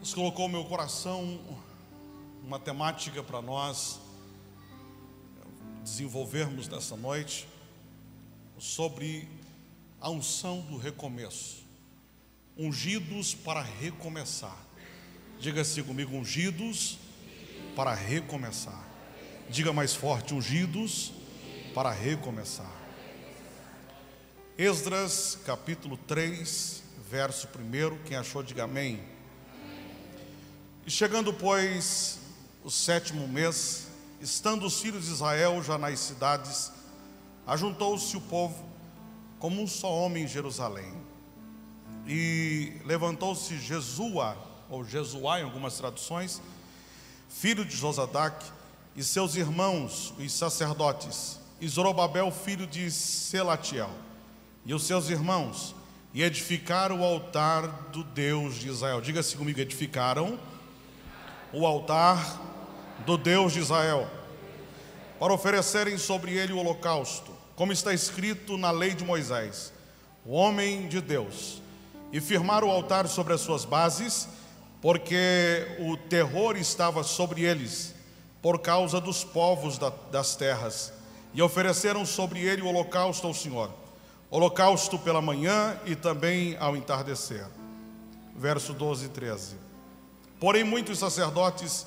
[0.00, 1.38] Deus colocou no meu coração
[2.42, 4.00] uma temática para nós
[5.84, 7.46] desenvolvermos nessa noite
[8.58, 9.28] sobre
[10.00, 11.66] a unção do recomeço.
[12.56, 14.56] Ungidos para recomeçar.
[15.38, 16.98] Diga assim comigo: ungidos
[17.76, 18.82] para recomeçar.
[19.50, 21.12] Diga mais forte: ungidos
[21.74, 22.72] para recomeçar.
[24.56, 28.02] Esdras capítulo 3, verso 1.
[28.04, 29.19] Quem achou, diga amém.
[30.90, 32.18] E chegando, pois,
[32.64, 33.86] o sétimo mês,
[34.20, 36.72] estando os filhos de Israel já nas cidades,
[37.46, 38.60] ajuntou-se o povo
[39.38, 40.92] como um só homem em Jerusalém.
[42.08, 44.36] E levantou-se Jesua,
[44.68, 46.42] ou Jesuá em algumas traduções,
[47.28, 48.44] filho de Josadac,
[48.96, 53.90] e seus irmãos, os sacerdotes, e Zorobabel, filho de Selatiel,
[54.66, 55.72] e os seus irmãos,
[56.12, 59.00] e edificaram o altar do Deus de Israel.
[59.00, 60.49] Diga-se comigo, edificaram
[61.52, 62.40] o altar
[63.04, 64.08] do Deus de Israel,
[65.18, 69.72] para oferecerem sobre ele o holocausto, como está escrito na lei de Moisés,
[70.24, 71.60] o homem de Deus,
[72.12, 74.28] e firmar o altar sobre as suas bases,
[74.80, 77.94] porque o terror estava sobre eles,
[78.40, 80.92] por causa dos povos da, das terras,
[81.34, 83.70] e ofereceram sobre ele o holocausto ao Senhor,
[84.30, 87.46] holocausto pela manhã e também ao entardecer.
[88.34, 89.69] Verso 12 e 13.
[90.40, 91.86] Porém, muitos sacerdotes,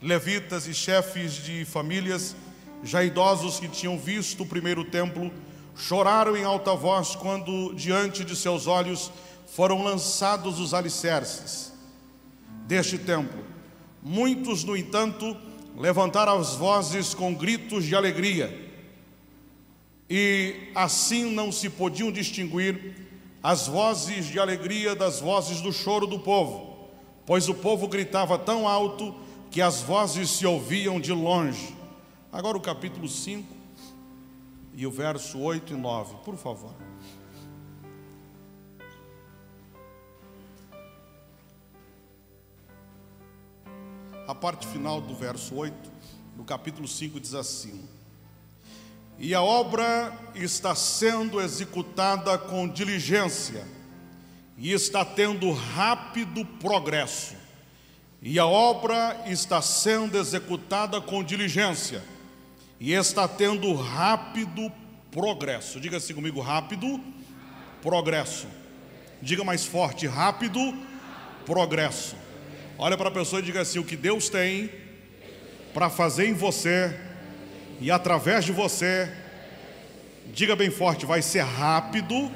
[0.00, 2.34] levitas e chefes de famílias,
[2.82, 5.30] já idosos que tinham visto o primeiro templo,
[5.76, 9.12] choraram em alta voz quando, diante de seus olhos,
[9.54, 11.74] foram lançados os alicerces
[12.66, 13.44] deste templo.
[14.02, 15.36] Muitos, no entanto,
[15.76, 18.70] levantaram as vozes com gritos de alegria,
[20.08, 22.96] e assim não se podiam distinguir
[23.42, 26.69] as vozes de alegria das vozes do choro do povo
[27.30, 29.14] pois o povo gritava tão alto
[29.52, 31.76] que as vozes se ouviam de longe.
[32.32, 33.46] Agora o capítulo 5
[34.74, 36.74] e o verso 8 e 9, por favor.
[44.26, 45.72] A parte final do verso 8,
[46.34, 47.88] do capítulo 5 diz assim:
[49.20, 53.64] E a obra está sendo executada com diligência
[54.60, 57.34] e está tendo rápido progresso.
[58.20, 62.02] E a obra está sendo executada com diligência
[62.78, 64.70] e está tendo rápido
[65.10, 65.80] progresso.
[65.80, 67.00] Diga assim comigo: rápido
[67.80, 68.46] progresso.
[69.22, 70.60] Diga mais forte: rápido
[71.46, 72.14] progresso.
[72.76, 74.70] Olha para a pessoa e diga assim: o que Deus tem
[75.72, 76.94] para fazer em você
[77.80, 79.10] e através de você,
[80.26, 82.30] diga bem forte: vai ser rápido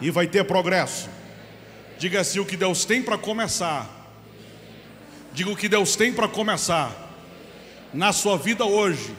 [0.00, 1.15] e vai ter progresso.
[1.98, 3.88] Diga assim: o que Deus tem para começar.
[5.32, 7.06] Diga o que Deus tem para começar
[7.92, 9.16] na sua vida hoje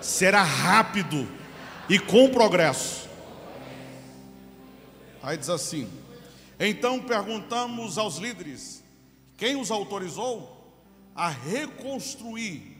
[0.00, 1.28] será rápido
[1.88, 3.08] e com progresso.
[5.22, 5.88] Aí diz assim:
[6.58, 8.82] então perguntamos aos líderes
[9.36, 10.54] quem os autorizou
[11.14, 12.76] a reconstruir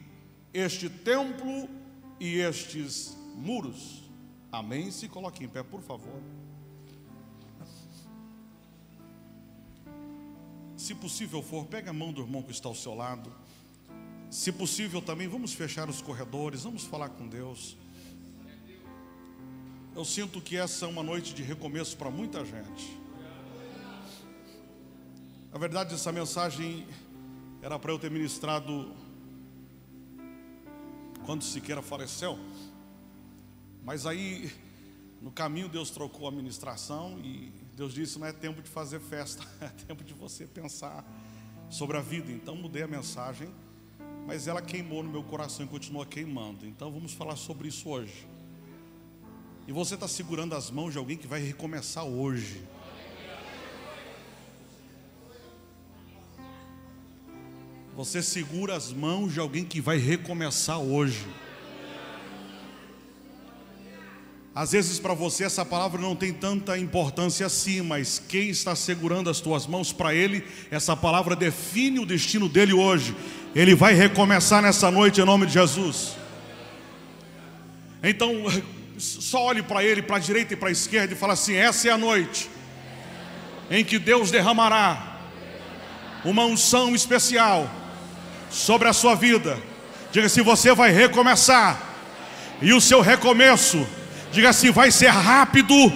[0.55, 1.69] este templo
[2.19, 4.03] e estes muros.
[4.51, 4.91] Amém?
[4.91, 6.23] Se coloque em pé, por favor.
[10.77, 13.33] Se possível for, pegue a mão do irmão que está ao seu lado.
[14.31, 17.77] Se possível também, vamos fechar os corredores, vamos falar com Deus.
[19.95, 22.99] Eu sinto que essa é uma noite de recomeço para muita gente.
[25.51, 26.87] Na verdade, essa mensagem
[27.63, 28.95] era para eu ter ministrado
[31.25, 32.39] quando Siqueira faleceu.
[33.83, 34.53] Mas aí,
[35.23, 39.47] no caminho, Deus trocou a ministração e Deus disse: não é tempo de fazer festa,
[39.61, 41.05] é tempo de você pensar
[41.69, 42.33] sobre a vida.
[42.33, 43.49] Então mudei a mensagem,
[44.27, 46.67] mas ela queimou no meu coração e continua queimando.
[46.67, 48.27] Então vamos falar sobre isso hoje.
[49.69, 52.65] E você está segurando as mãos de alguém que vai recomeçar hoje.
[57.95, 61.27] Você segura as mãos de alguém que vai recomeçar hoje.
[64.57, 69.29] Às vezes para você essa palavra não tem tanta importância assim, mas quem está segurando
[69.29, 73.15] as tuas mãos para ele, essa palavra define o destino dele hoje.
[73.55, 76.17] Ele vai recomeçar nessa noite em nome de Jesus.
[78.03, 78.33] Então,
[78.97, 81.89] só olhe para ele, para a direita e para a esquerda e fala assim: essa
[81.89, 82.49] é a noite
[83.71, 85.19] em que Deus derramará
[86.25, 87.71] uma unção especial
[88.51, 89.59] sobre a sua vida.
[90.11, 91.79] Diga assim: você vai recomeçar,
[92.63, 93.87] e o seu recomeço
[94.37, 95.91] Diga assim: vai ser rápido,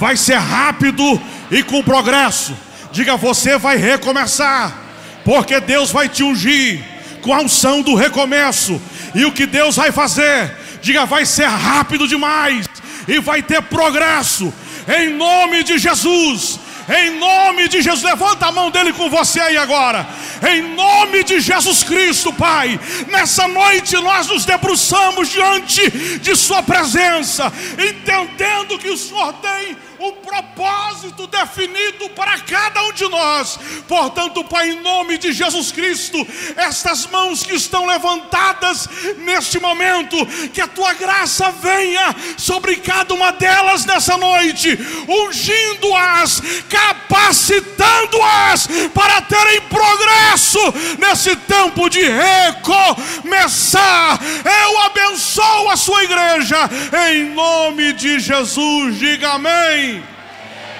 [0.00, 1.20] vai ser rápido
[1.50, 2.56] e com progresso.
[2.90, 4.74] Diga: você vai recomeçar,
[5.22, 6.82] porque Deus vai te ungir
[7.20, 8.80] com a unção do recomeço,
[9.14, 10.50] e o que Deus vai fazer,
[10.80, 12.66] diga, vai ser rápido demais,
[13.06, 14.50] e vai ter progresso,
[14.88, 16.58] em nome de Jesus.
[16.88, 20.06] Em nome de Jesus, levanta a mão dele com você aí agora.
[20.48, 22.78] Em nome de Jesus Cristo, Pai.
[23.08, 30.12] Nessa noite nós nos debruçamos diante de Sua presença, entendendo que o Senhor tem um
[30.12, 33.58] propósito definido para cada um de nós.
[33.88, 36.26] Portanto, Pai, em nome de Jesus Cristo,
[36.56, 38.88] estas mãos que estão levantadas
[39.18, 40.16] neste momento,
[40.52, 49.60] que a tua graça venha sobre cada uma delas nessa noite, ungindo-as, capacitando-as para terem
[49.62, 50.60] progresso
[50.98, 54.18] nesse tempo de recomeçar.
[54.44, 56.68] Eu abençoo a sua igreja
[57.10, 58.98] em nome de Jesus.
[58.98, 59.93] Diga amém.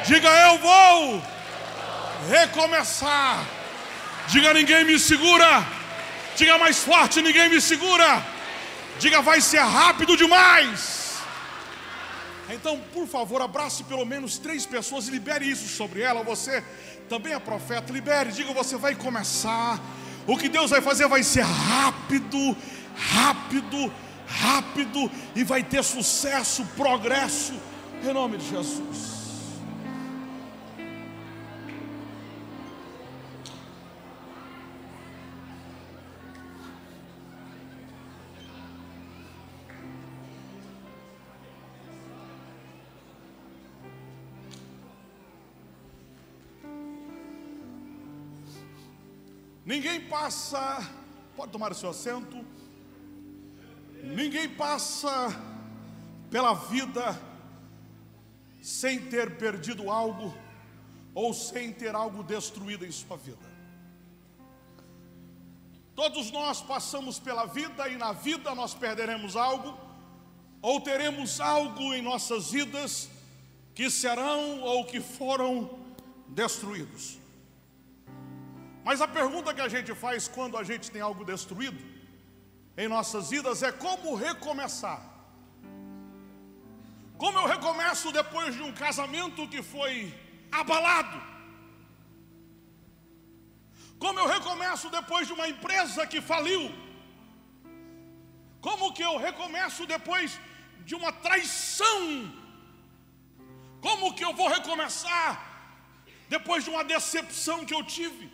[0.07, 1.23] Diga eu vou
[2.29, 3.45] recomeçar.
[4.29, 5.67] Diga ninguém me segura.
[6.37, 8.23] Diga mais forte, ninguém me segura.
[8.99, 11.05] Diga vai ser rápido demais.
[12.51, 16.23] Então, por favor, abrace pelo menos três pessoas e libere isso sobre ela.
[16.23, 16.63] Você
[17.09, 19.81] também é profeta, libere, diga você vai começar.
[20.27, 22.57] O que Deus vai fazer vai ser rápido,
[22.95, 23.93] rápido,
[24.27, 27.55] rápido e vai ter sucesso, progresso,
[28.03, 29.14] em nome de Jesus.
[49.65, 50.87] Ninguém passa,
[51.35, 52.45] pode tomar o seu assento.
[54.03, 55.29] Ninguém passa
[56.31, 57.19] pela vida
[58.63, 60.37] sem ter perdido algo
[61.15, 63.55] ou sem ter algo destruído em sua vida.
[65.95, 69.79] Todos nós passamos pela vida e na vida nós perderemos algo
[70.61, 73.09] ou teremos algo em nossas vidas
[73.75, 75.79] que serão ou que foram
[76.29, 77.24] destruídos.
[78.85, 81.83] Mas a pergunta que a gente faz quando a gente tem algo destruído
[82.77, 85.01] em nossas vidas é como recomeçar.
[87.17, 89.93] Como eu recomeço depois de um casamento que foi
[90.53, 91.19] abalado?
[93.99, 96.63] Como eu recomeço depois de uma empresa que faliu?
[98.61, 100.39] Como que eu recomeço depois
[100.85, 102.01] de uma traição?
[103.81, 105.31] Como que eu vou recomeçar
[106.29, 108.34] depois de uma decepção que eu tive?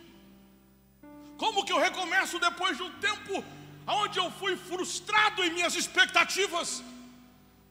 [1.41, 3.43] Como que eu recomeço depois de um tempo
[3.87, 6.83] onde eu fui frustrado em minhas expectativas?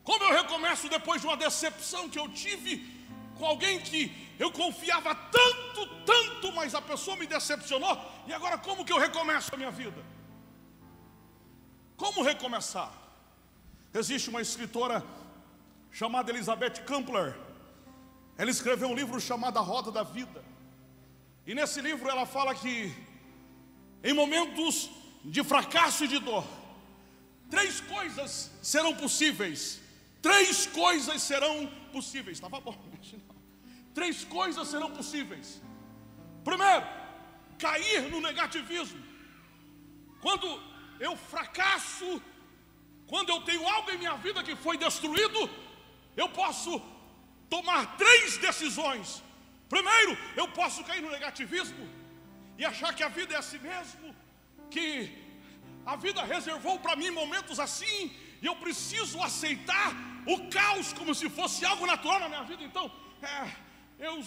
[0.03, 2.73] Como eu recomeço depois de uma decepção que eu tive
[3.39, 4.01] com alguém que
[4.41, 7.97] eu confiava tanto, tanto, mas a pessoa me decepcionou?
[8.27, 10.05] E agora como que eu recomeço a minha vida?
[11.97, 12.91] Como recomeçar?
[13.95, 15.05] Existe uma escritora
[15.93, 17.37] chamada Elizabeth Campbell.
[18.37, 20.43] Ela escreveu um livro chamado A Roda da Vida.
[21.47, 22.93] E nesse livro ela fala que
[24.03, 24.91] em momentos
[25.25, 26.45] de fracasso e de dor,
[27.51, 29.81] três coisas serão possíveis.
[30.23, 32.37] Três coisas serão possíveis.
[32.37, 32.75] Estava bom,
[33.95, 35.61] Três coisas serão possíveis.
[36.45, 36.87] Primeiro,
[37.59, 39.03] cair no negativismo.
[40.21, 40.47] Quando
[40.99, 42.23] eu fracasso,
[43.07, 45.51] quando eu tenho algo em minha vida que foi destruído,
[46.17, 46.81] eu posso
[47.49, 49.23] tomar três decisões.
[49.69, 52.00] Primeiro, eu posso cair no negativismo
[52.61, 54.15] e achar que a vida é assim mesmo,
[54.75, 54.87] que
[55.93, 57.99] a vida reservou para mim momentos assim,
[58.43, 59.89] e eu preciso aceitar
[60.27, 62.63] o caos como se fosse algo natural na minha vida.
[62.63, 62.85] Então,
[63.23, 63.51] é,
[63.99, 64.23] eu,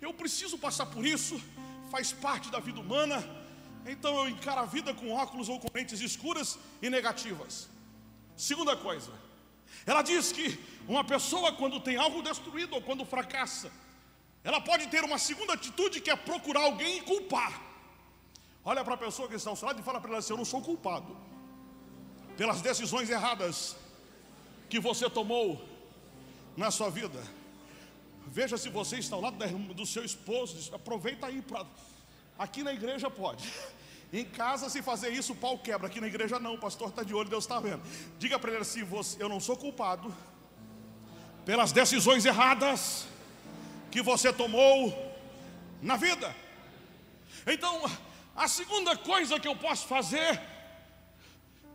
[0.00, 1.38] eu preciso passar por isso,
[1.90, 3.18] faz parte da vida humana.
[3.84, 7.68] Então eu encaro a vida com óculos ou com lentes escuras e negativas.
[8.34, 9.12] Segunda coisa,
[9.84, 13.70] ela diz que uma pessoa, quando tem algo destruído ou quando fracassa,
[14.42, 17.73] ela pode ter uma segunda atitude que é procurar alguém e culpar.
[18.64, 20.38] Olha para a pessoa que está ao seu lado e fala para ela assim: Eu
[20.38, 21.16] não sou culpado
[22.36, 23.76] pelas decisões erradas
[24.68, 25.62] que você tomou
[26.56, 27.22] na sua vida.
[28.26, 29.36] Veja se você está ao lado
[29.74, 31.66] do seu esposo, aproveita aí para.
[32.38, 33.48] Aqui na igreja pode.
[34.12, 35.88] Em casa, se fazer isso, o pau quebra.
[35.88, 37.82] Aqui na igreja não, o pastor está de olho, Deus está vendo.
[38.18, 38.80] Diga para ele assim:
[39.18, 40.14] eu não sou culpado
[41.44, 43.06] pelas decisões erradas
[43.90, 44.92] que você tomou
[45.82, 46.34] na vida.
[47.46, 47.82] Então,
[48.36, 50.40] a segunda coisa que eu posso fazer,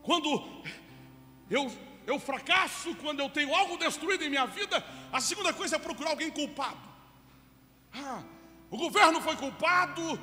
[0.01, 0.29] quando
[1.49, 1.71] eu,
[2.05, 6.11] eu fracasso, quando eu tenho algo destruído em minha vida, a segunda coisa é procurar
[6.11, 6.77] alguém culpado.
[7.93, 8.21] Ah,
[8.69, 10.19] o governo foi culpado,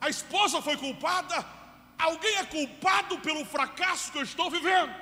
[0.00, 1.44] a esposa foi culpada,
[1.98, 4.94] alguém é culpado pelo fracasso que eu estou vivendo.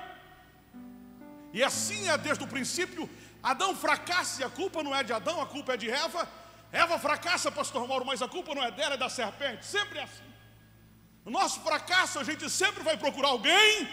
[1.51, 3.09] E assim é desde o princípio.
[3.41, 6.27] Adão fracassa e a culpa não é de Adão, a culpa é de Eva.
[6.71, 9.65] Eva fracassa, pastor Mauro, mas a culpa não é dela, é da serpente.
[9.65, 10.34] Sempre é assim.
[11.25, 13.89] No nosso fracasso, a gente sempre vai procurar alguém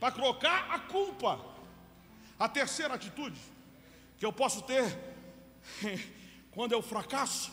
[0.00, 1.38] para colocar a culpa.
[2.38, 3.38] A terceira atitude
[4.18, 4.98] que eu posso ter
[6.50, 7.52] quando eu fracasso,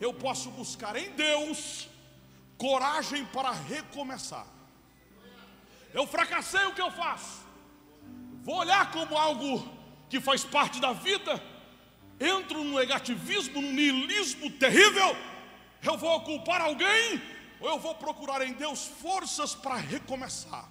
[0.00, 1.88] eu posso buscar em Deus
[2.56, 4.46] coragem para recomeçar.
[5.92, 7.42] Eu fracassei, o que eu faço?
[8.42, 9.68] Vou olhar como algo
[10.08, 11.42] que faz parte da vida,
[12.18, 15.14] entro no negativismo, no niilismo terrível.
[15.82, 17.20] Eu vou culpar alguém
[17.62, 20.68] ou eu vou procurar em Deus forças para recomeçar?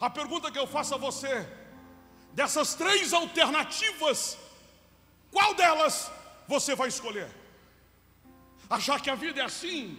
[0.00, 1.46] A pergunta que eu faço a você,
[2.32, 4.38] dessas três alternativas,
[5.30, 6.10] qual delas
[6.48, 7.28] você vai escolher?
[8.68, 9.98] Achar que a vida é assim,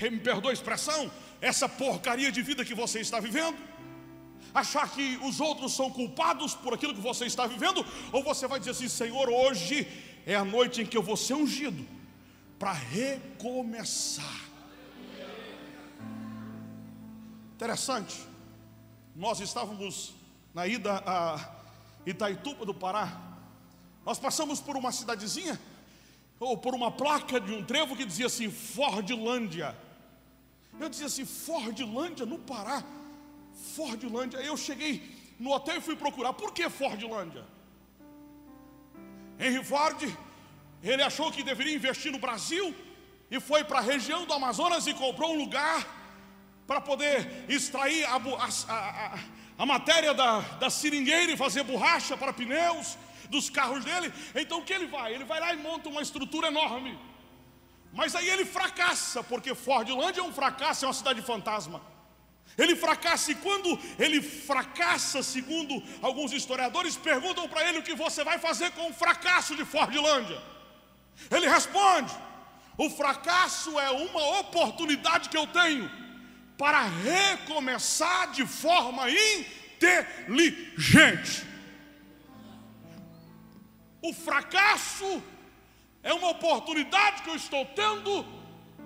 [0.00, 3.56] me perdoa a expressão, essa porcaria de vida que você está vivendo?
[4.52, 7.86] Achar que os outros são culpados por aquilo que você está vivendo?
[8.10, 9.86] Ou você vai dizer assim, Senhor, hoje
[10.26, 11.86] é a noite em que eu vou ser ungido
[12.58, 14.47] para recomeçar.
[17.58, 18.24] Interessante,
[19.16, 20.14] nós estávamos
[20.54, 21.56] na ida a
[22.06, 23.20] Itaituba do Pará,
[24.06, 25.60] nós passamos por uma cidadezinha,
[26.38, 29.76] ou por uma placa de um trevo que dizia assim, Fordlândia.
[30.78, 32.84] Eu dizia assim, Fordlândia no Pará,
[33.74, 34.38] Fordlândia.
[34.38, 37.44] Eu cheguei no hotel e fui procurar, por que Fordlândia?
[39.36, 40.00] Henry Ford,
[40.80, 42.72] ele achou que deveria investir no Brasil
[43.28, 45.97] e foi para a região do Amazonas e comprou um lugar
[46.68, 49.18] para poder extrair a, a, a,
[49.56, 52.98] a matéria da, da seringueira e fazer borracha para pneus
[53.30, 54.12] dos carros dele.
[54.34, 55.14] Então o que ele vai?
[55.14, 56.98] Ele vai lá e monta uma estrutura enorme.
[57.90, 61.80] Mas aí ele fracassa, porque Fordlândia é um fracasso, é uma cidade fantasma.
[62.56, 68.22] Ele fracassa, e quando ele fracassa, segundo alguns historiadores, perguntam para ele o que você
[68.22, 70.38] vai fazer com o fracasso de Fordlândia.
[71.30, 72.12] Ele responde:
[72.76, 76.07] o fracasso é uma oportunidade que eu tenho
[76.58, 80.66] para recomeçar de forma inteligente.
[84.02, 85.22] O fracasso
[86.02, 88.26] é uma oportunidade que eu estou tendo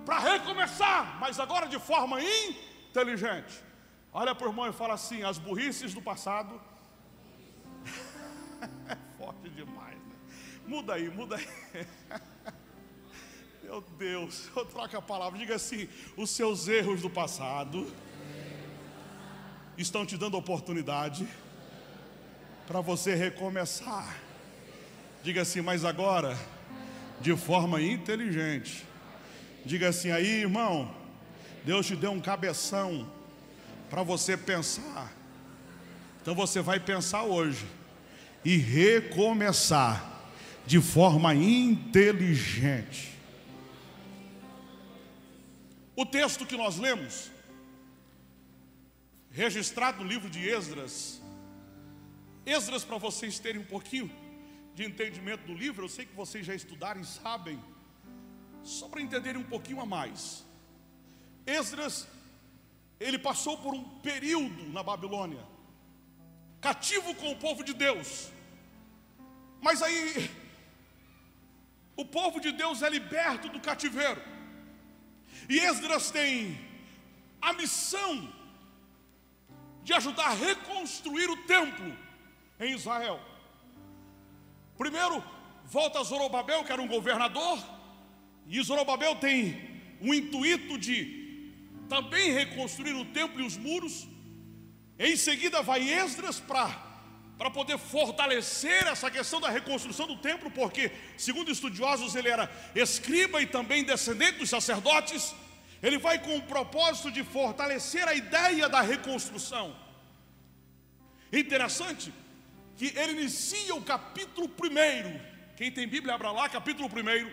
[0.04, 3.64] para recomeçar, mas agora de forma inteligente.
[4.12, 6.60] Olha para o irmão e fala assim: as burrices do passado.
[8.88, 10.14] é forte demais, né?
[10.66, 11.48] Muda aí, muda aí.
[13.72, 17.90] Meu Deus, eu troco a palavra, diga assim: os seus erros do passado
[19.78, 21.26] estão te dando oportunidade
[22.66, 24.20] para você recomeçar.
[25.22, 26.38] Diga assim, mas agora,
[27.18, 28.84] de forma inteligente.
[29.64, 30.94] Diga assim, aí irmão,
[31.64, 33.10] Deus te deu um cabeção
[33.88, 35.10] para você pensar.
[36.20, 37.64] Então você vai pensar hoje
[38.44, 40.28] e recomeçar
[40.66, 43.11] de forma inteligente.
[46.02, 47.30] O texto que nós lemos,
[49.30, 51.22] registrado no livro de Esdras,
[52.44, 54.10] Esdras, para vocês terem um pouquinho
[54.74, 57.62] de entendimento do livro, eu sei que vocês já estudaram e sabem,
[58.64, 60.44] só para entenderem um pouquinho a mais.
[61.46, 62.08] Esdras,
[62.98, 65.46] ele passou por um período na Babilônia,
[66.60, 68.28] cativo com o povo de Deus,
[69.60, 70.28] mas aí,
[71.96, 74.31] o povo de Deus é liberto do cativeiro,
[75.48, 76.58] e Esdras tem
[77.40, 78.32] a missão
[79.82, 81.96] de ajudar a reconstruir o templo
[82.60, 83.20] em Israel.
[84.78, 85.22] Primeiro,
[85.64, 87.58] volta Zorobabel, que era um governador,
[88.46, 91.52] e Zorobabel tem o intuito de
[91.88, 94.08] também reconstruir o templo e os muros.
[94.98, 96.91] Em seguida, vai Esdras para
[97.38, 103.42] para poder fortalecer essa questão da reconstrução do templo, porque, segundo estudiosos, ele era escriba
[103.42, 105.34] e também descendente dos sacerdotes.
[105.82, 109.74] Ele vai com o propósito de fortalecer a ideia da reconstrução.
[111.32, 112.12] Interessante
[112.76, 115.20] que ele inicia o capítulo primeiro.
[115.56, 117.30] Quem tem Bíblia, abra lá, capítulo primeiro.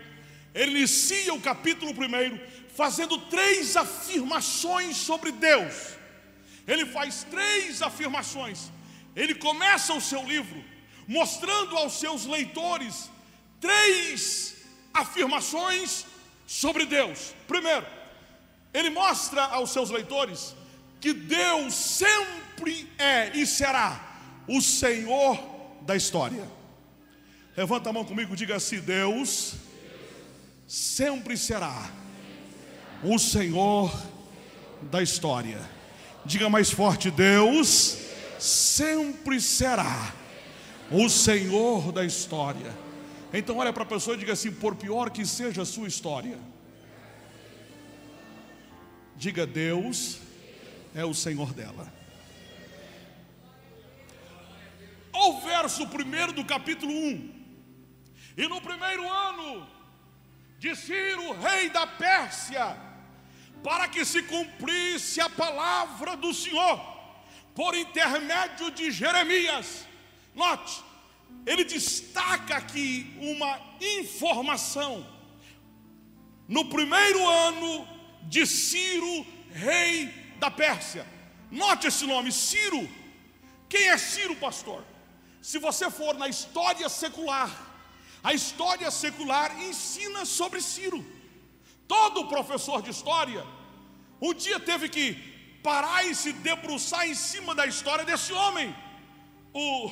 [0.54, 2.40] Ele inicia o capítulo primeiro
[2.76, 5.96] fazendo três afirmações sobre Deus.
[6.68, 8.72] Ele faz três afirmações
[9.16, 10.64] ele começa o seu livro
[11.08, 13.10] mostrando aos seus leitores
[13.60, 14.58] três
[14.94, 16.06] afirmações
[16.46, 17.34] sobre Deus.
[17.48, 17.86] Primeiro,
[18.74, 20.56] ele mostra aos seus leitores
[21.02, 24.00] que Deus sempre é e será
[24.48, 25.38] o Senhor
[25.82, 26.48] da história.
[27.56, 29.56] Levanta a mão comigo diga assim: Deus
[30.68, 31.90] sempre será
[33.04, 33.92] o Senhor
[34.84, 35.60] da história.
[36.26, 38.09] Diga mais forte: Deus
[38.40, 40.14] sempre será
[40.92, 42.74] o Senhor da história.
[43.34, 46.40] Então, olha para a pessoa e diga assim: por pior que seja a sua história,
[49.16, 50.20] diga: Deus
[50.96, 51.92] é o Senhor dela.
[55.12, 57.40] Ao verso primeiro do capítulo 1,
[58.38, 59.68] e no primeiro ano
[60.58, 62.78] de Ciro, rei da Pérsia,
[63.64, 66.99] para que se cumprisse a palavra do Senhor,
[67.60, 69.86] por intermédio de Jeremias.
[70.34, 70.82] Note,
[71.46, 75.06] ele destaca aqui uma informação.
[76.48, 77.86] No primeiro ano
[78.24, 80.08] de Ciro, rei
[80.40, 81.06] da Pérsia.
[81.52, 82.90] Note esse nome, Ciro.
[83.68, 84.82] Quem é Ciro, pastor?
[85.42, 87.52] Se você for na história secular,
[88.24, 91.06] a história secular ensina sobre Ciro.
[91.90, 93.46] Todo professor de história
[94.22, 98.76] um dia teve que parar e se debruçar em cima da história desse homem,
[99.54, 99.92] o,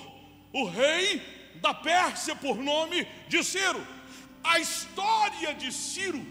[0.54, 1.22] o rei
[1.56, 3.86] da Pérsia, por nome de Ciro.
[4.44, 6.26] A história de Ciro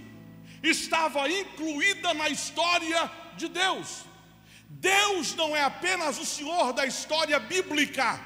[0.62, 4.04] estava incluída na história de Deus.
[4.68, 8.20] Deus não é apenas o Senhor da história bíblica,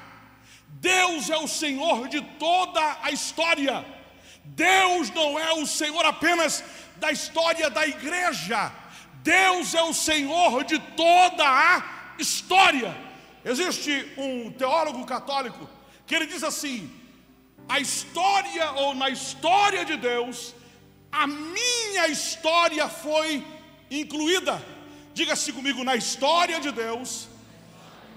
[0.67, 3.85] Deus é o Senhor de toda a história.
[4.43, 6.63] Deus não é o Senhor apenas
[6.97, 8.71] da história da igreja,
[9.23, 12.95] Deus é o Senhor de toda a história.
[13.43, 15.69] Existe um teólogo católico
[16.05, 16.91] que ele diz assim:
[17.67, 20.53] a história ou na história de Deus,
[21.11, 23.45] a minha história foi
[23.89, 24.61] incluída.
[25.13, 27.27] Diga-se comigo, na história de Deus,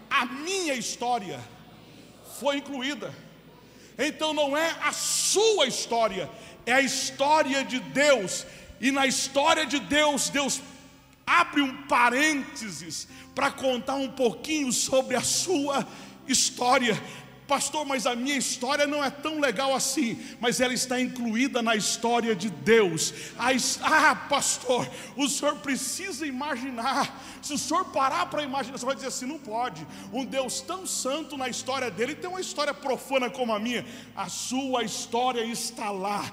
[0.09, 1.41] a minha história
[2.41, 3.15] foi incluída.
[3.99, 6.29] Então não é a sua história,
[6.67, 8.47] é a história de Deus.
[8.81, 10.61] E na história de Deus, Deus
[11.27, 15.87] abre um parênteses para contar um pouquinho sobre a sua
[16.27, 17.01] história.
[17.47, 21.77] Pastor, mas a minha história não é tão legal assim, mas ela está incluída na
[21.77, 23.13] história de Deus.
[23.83, 27.23] Ah, pastor, o senhor precisa imaginar.
[27.43, 29.87] Se o senhor parar para imaginar, você vai dizer assim: não pode.
[30.11, 33.85] Um Deus tão santo na história dele tem uma história profana como a minha.
[34.17, 36.25] A sua história está lá.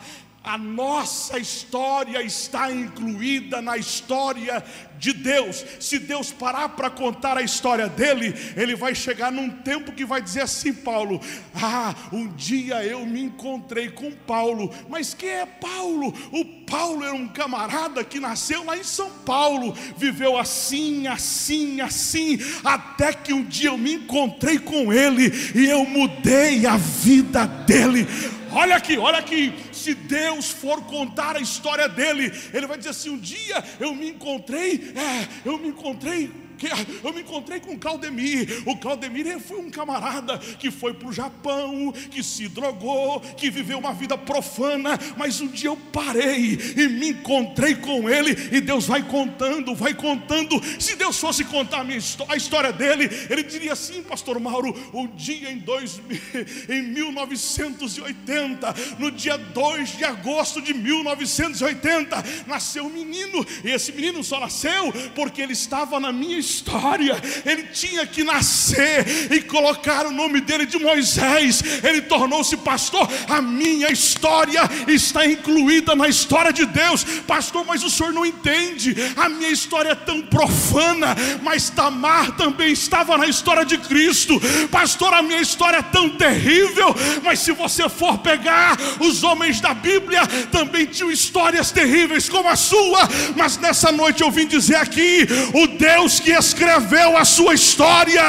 [0.43, 4.63] A nossa história está incluída na história
[4.97, 5.63] de Deus.
[5.79, 10.19] Se Deus parar para contar a história dele, ele vai chegar num tempo que vai
[10.19, 11.21] dizer assim: Paulo,
[11.53, 16.11] ah, um dia eu me encontrei com Paulo, mas quem é Paulo?
[16.31, 22.39] O Paulo era um camarada que nasceu lá em São Paulo, viveu assim, assim, assim,
[22.63, 28.07] até que um dia eu me encontrei com ele e eu mudei a vida dele.
[28.53, 29.53] Olha aqui, olha aqui.
[29.81, 34.09] Se Deus for contar a história dele, ele vai dizer assim: um dia eu me
[34.09, 36.40] encontrei, é, eu me encontrei
[37.03, 38.63] eu me encontrei com o Claudemir.
[38.65, 43.79] O Claudemir foi um camarada que foi para o Japão, que se drogou, que viveu
[43.79, 48.85] uma vida profana, mas um dia eu parei e me encontrei com ele, e Deus
[48.87, 50.61] vai contando, vai contando.
[50.79, 51.85] Se Deus fosse contar
[52.29, 56.01] a história dele, ele diria assim, Pastor Mauro: o dia em, dois,
[56.69, 64.23] em 1980, no dia 2 de agosto de 1980, nasceu um menino, e esse menino
[64.23, 67.15] só nasceu porque ele estava na minha história história.
[67.45, 71.63] Ele tinha que nascer e colocar o nome dele de Moisés.
[71.83, 73.07] Ele tornou-se pastor.
[73.29, 77.03] A minha história está incluída na história de Deus.
[77.25, 78.95] Pastor, mas o senhor não entende.
[79.15, 84.39] A minha história é tão profana, mas Tamar também estava na história de Cristo.
[84.69, 89.73] Pastor, a minha história é tão terrível, mas se você for pegar os homens da
[89.73, 93.07] Bíblia, também tinham histórias terríveis como a sua.
[93.35, 98.23] Mas nessa noite eu vim dizer aqui: o Deus que escreveu a sua história,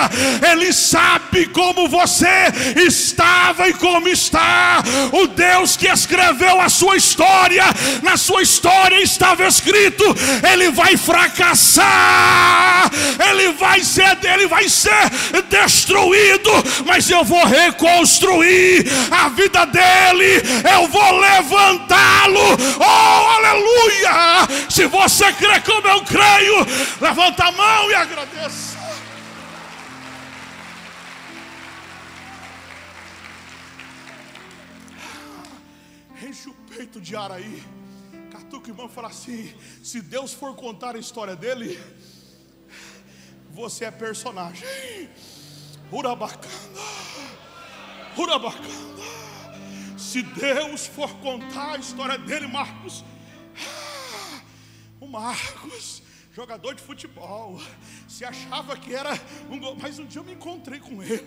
[0.50, 4.82] Ele sabe como você estava e como está.
[5.10, 7.64] O Deus que escreveu a sua história,
[8.02, 10.04] na sua história estava escrito:
[10.50, 12.90] Ele vai fracassar,
[13.30, 15.10] Ele vai ser, Ele vai ser
[15.48, 16.50] destruído,
[16.86, 22.58] mas eu vou reconstruir a vida dele, eu vou levantá-lo.
[22.78, 24.48] Oh, aleluia!
[24.68, 26.66] Se você crê como eu creio,
[27.00, 28.78] levanta a mão e agradeça.
[36.26, 37.62] Enche o peito de ar aí.
[38.30, 41.78] Catuca irmão fala assim: se Deus for contar a história dele,
[43.50, 44.66] você é personagem.
[45.90, 46.80] Urabacana.
[48.16, 49.02] Urabacana.
[49.98, 53.04] Se Deus for contar a história dele, Marcos,
[54.98, 56.01] o Marcos,
[56.32, 57.60] jogador de futebol,
[58.12, 59.18] se achava que era
[59.50, 61.24] um mas um dia eu me encontrei com ele,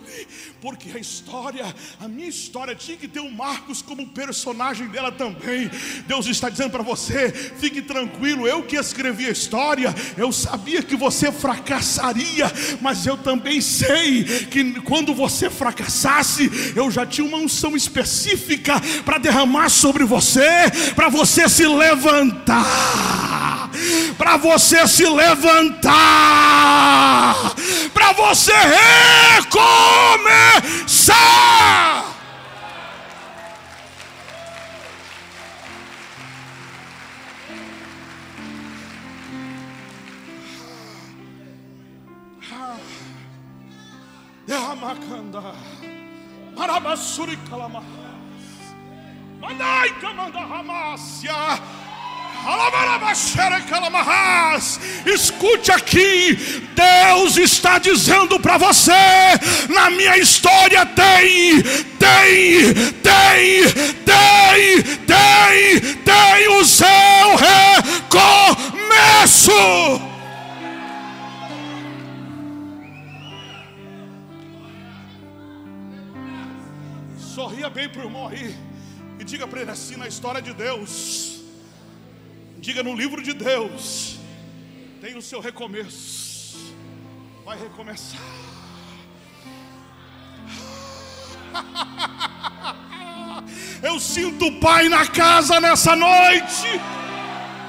[0.60, 5.68] porque a história, a minha história tinha que ter o Marcos como personagem dela também.
[6.06, 10.94] Deus está dizendo para você: fique tranquilo, eu que escrevi a história, eu sabia que
[10.94, 12.46] você fracassaria,
[12.80, 19.18] mas eu também sei que quando você fracassasse, eu já tinha uma unção específica para
[19.18, 23.46] derramar sobre você, para você se levantar
[24.16, 26.35] para você se levantar,
[28.06, 28.52] para você
[29.42, 30.04] recomeçar.
[44.48, 45.42] Yamakanda
[46.56, 47.86] Marabasuri Kalamahas
[49.40, 51.34] Mandai Kamanda Hamasya
[55.04, 56.34] Escute aqui,
[56.74, 58.92] Deus está dizendo para você:
[59.68, 61.62] na minha história tem,
[61.98, 63.72] tem, tem,
[64.04, 66.86] tem, tem, tem o seu
[68.08, 69.50] recomeço.
[77.34, 78.54] Sorria bem para o irmão aí
[79.18, 81.35] e diga para ele assim: na história de Deus
[82.66, 84.18] Diga no livro de Deus,
[85.00, 86.74] tem o seu recomeço.
[87.44, 88.20] Vai recomeçar.
[93.80, 96.80] Eu sinto o Pai na casa nessa noite.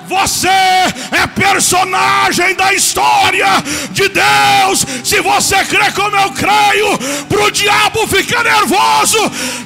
[0.08, 3.46] Você é personagem da história
[3.92, 4.86] de Deus.
[5.04, 9.18] Se você crê como eu creio, para o diabo ficar nervoso,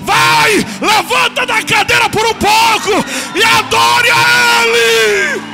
[0.02, 5.52] vai, levanta da cadeira por um pouco e adore a Ele.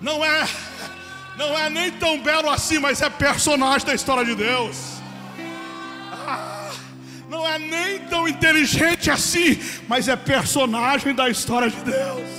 [0.00, 0.48] Não é,
[1.36, 4.91] não é nem tão belo assim, mas é personagem da história de Deus.
[8.22, 9.58] Tão inteligente assim,
[9.88, 12.30] mas é personagem da história de Deus.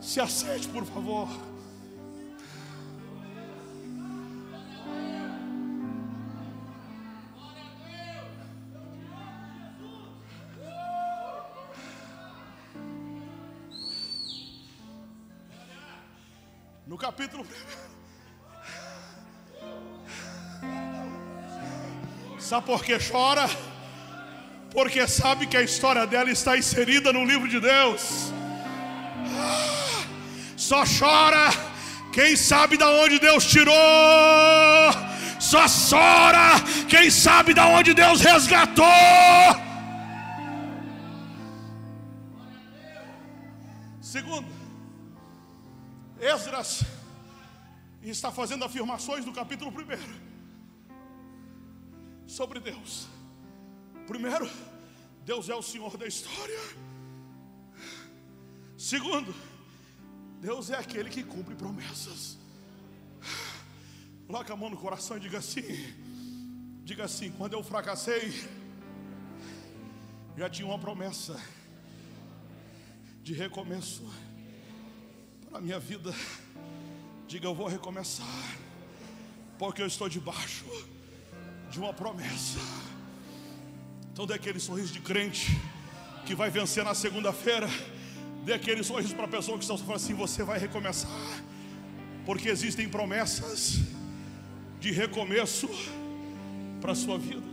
[0.00, 1.28] Se aceite, por favor.
[16.86, 17.44] No capítulo
[22.48, 23.50] Sabe por que chora?
[24.70, 28.32] Porque sabe que a história dela está inserida no livro de Deus.
[30.56, 31.50] Só chora
[32.12, 33.74] quem sabe da onde Deus tirou.
[35.40, 38.86] Só chora quem sabe da onde Deus resgatou.
[44.00, 44.46] Segundo,
[46.20, 46.84] Esdras
[48.04, 50.25] está fazendo afirmações no capítulo 1
[52.26, 53.06] sobre Deus.
[54.06, 54.48] Primeiro,
[55.24, 56.58] Deus é o Senhor da história.
[58.76, 59.34] Segundo,
[60.40, 62.38] Deus é aquele que cumpre promessas.
[64.26, 65.62] Coloque a mão no coração e diga assim:
[66.84, 68.32] diga assim, quando eu fracassei,
[70.36, 71.40] já tinha uma promessa
[73.22, 74.04] de recomeço
[75.48, 76.14] para a minha vida.
[77.26, 78.58] Diga, eu vou recomeçar,
[79.58, 80.64] porque eu estou debaixo
[81.70, 82.58] de uma promessa.
[84.12, 85.60] Então dê aquele sorriso de crente
[86.24, 87.68] que vai vencer na segunda-feira.
[88.44, 91.10] Dê aquele sorriso para a pessoa que está falando assim: você vai recomeçar.
[92.24, 93.80] Porque existem promessas
[94.80, 95.68] de recomeço
[96.80, 97.46] para a sua vida.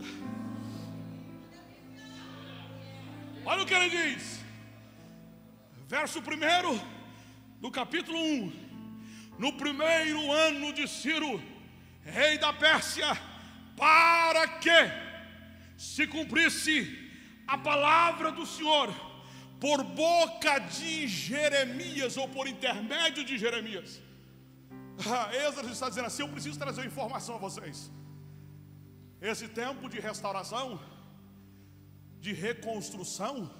[3.44, 4.40] Olha o que ele diz.
[5.86, 6.80] Verso 1
[7.60, 8.52] do capítulo 1.
[9.38, 11.42] No primeiro ano de Ciro,
[12.04, 13.06] rei da Pérsia,
[13.76, 14.78] para que
[15.76, 17.10] se cumprisse
[17.46, 18.92] a palavra do Senhor
[19.60, 24.00] por boca de Jeremias ou por intermédio de Jeremias.
[24.98, 25.30] Ah,
[25.70, 27.90] está dizendo assim: eu preciso trazer uma informação a vocês.
[29.20, 30.80] Esse tempo de restauração,
[32.20, 33.50] de reconstrução,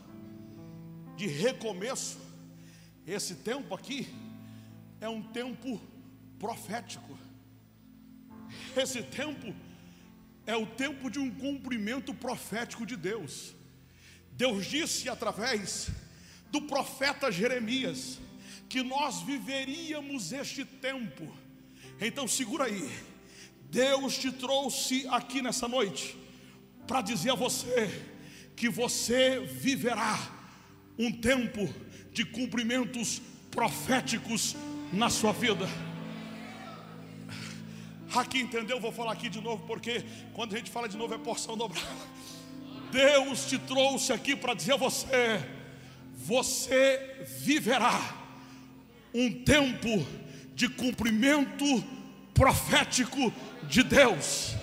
[1.17, 2.19] de recomeço,
[3.07, 4.09] esse tempo aqui
[5.01, 5.81] é um tempo
[6.39, 7.19] profético.
[8.77, 9.55] Esse tempo
[10.47, 13.55] é o tempo de um cumprimento profético de Deus.
[14.33, 15.89] Deus disse através
[16.51, 18.19] do profeta Jeremias
[18.69, 21.33] que nós viveríamos este tempo.
[22.01, 22.91] Então segura aí.
[23.71, 26.17] Deus te trouxe aqui nessa noite
[26.87, 27.91] para dizer a você
[28.55, 30.19] que você viverá
[30.99, 31.69] um tempo
[32.13, 34.55] de cumprimentos proféticos
[34.93, 35.67] na sua vida.
[38.15, 38.79] Aqui entendeu?
[38.79, 41.87] Vou falar aqui de novo, porque quando a gente fala de novo é porção dobrada.
[42.93, 45.43] Deus te trouxe aqui para dizer a você:
[46.15, 48.01] você viverá
[49.13, 50.07] um tempo
[50.55, 51.65] de cumprimento
[52.33, 53.33] profético
[53.65, 54.55] de Deus.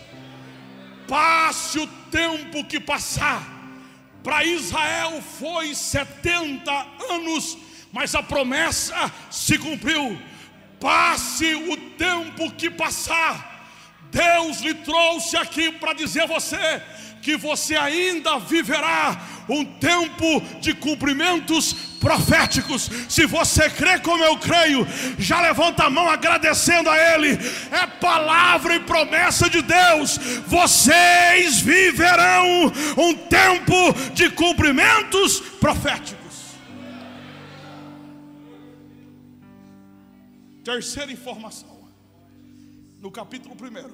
[1.08, 3.60] Passe o tempo que passar.
[4.24, 6.72] Para Israel foi 70
[7.10, 7.58] anos,
[7.92, 10.18] mas a promessa se cumpriu.
[10.82, 13.70] Passe o tempo que passar.
[14.12, 16.82] Deus lhe trouxe aqui para dizer a você
[17.22, 19.16] que você ainda viverá
[19.48, 22.90] um tempo de cumprimentos proféticos.
[23.08, 24.88] Se você crê como eu creio,
[25.20, 27.38] já levanta a mão agradecendo a Ele.
[27.72, 30.18] É palavra e promessa de Deus.
[30.48, 36.21] Vocês viverão um tempo de cumprimentos proféticos.
[40.64, 41.90] Terceira informação,
[43.00, 43.92] no capítulo 1,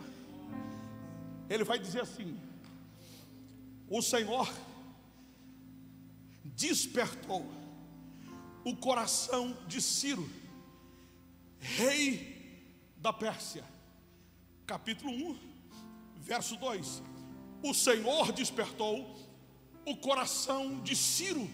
[1.50, 2.38] ele vai dizer assim:
[3.90, 4.54] O Senhor
[6.44, 7.46] despertou
[8.66, 10.30] o coração de Ciro,
[11.58, 12.36] rei
[12.98, 13.64] da Pérsia.
[14.66, 15.40] Capítulo 1,
[16.18, 17.02] verso 2:
[17.64, 19.18] O Senhor despertou
[19.86, 21.50] o coração de Ciro,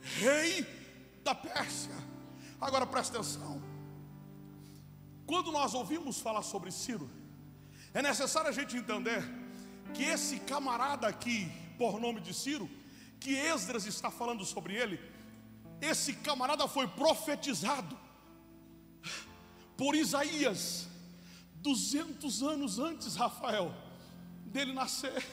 [0.00, 0.66] rei
[1.22, 1.92] da Pérsia.
[2.58, 3.69] Agora presta atenção.
[5.30, 7.08] Quando nós ouvimos falar sobre Ciro,
[7.94, 9.22] é necessário a gente entender
[9.94, 12.68] que esse camarada aqui, por nome de Ciro,
[13.20, 15.00] que Esdras está falando sobre ele,
[15.80, 17.96] esse camarada foi profetizado
[19.76, 20.88] por Isaías,
[21.58, 23.72] 200 anos antes, Rafael,
[24.46, 25.24] dele nascer.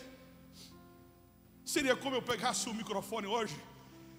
[1.66, 3.60] Seria como eu pegasse o microfone hoje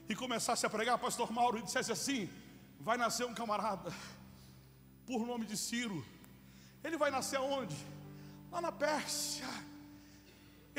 [0.09, 2.29] e começasse a pregar, Pastor Mauro, e dissesse assim:
[2.81, 3.95] vai nascer um camarada,
[5.09, 5.99] por nome de Ciro.
[6.85, 7.77] Ele vai nascer aonde?
[8.53, 9.49] Lá na Pérsia.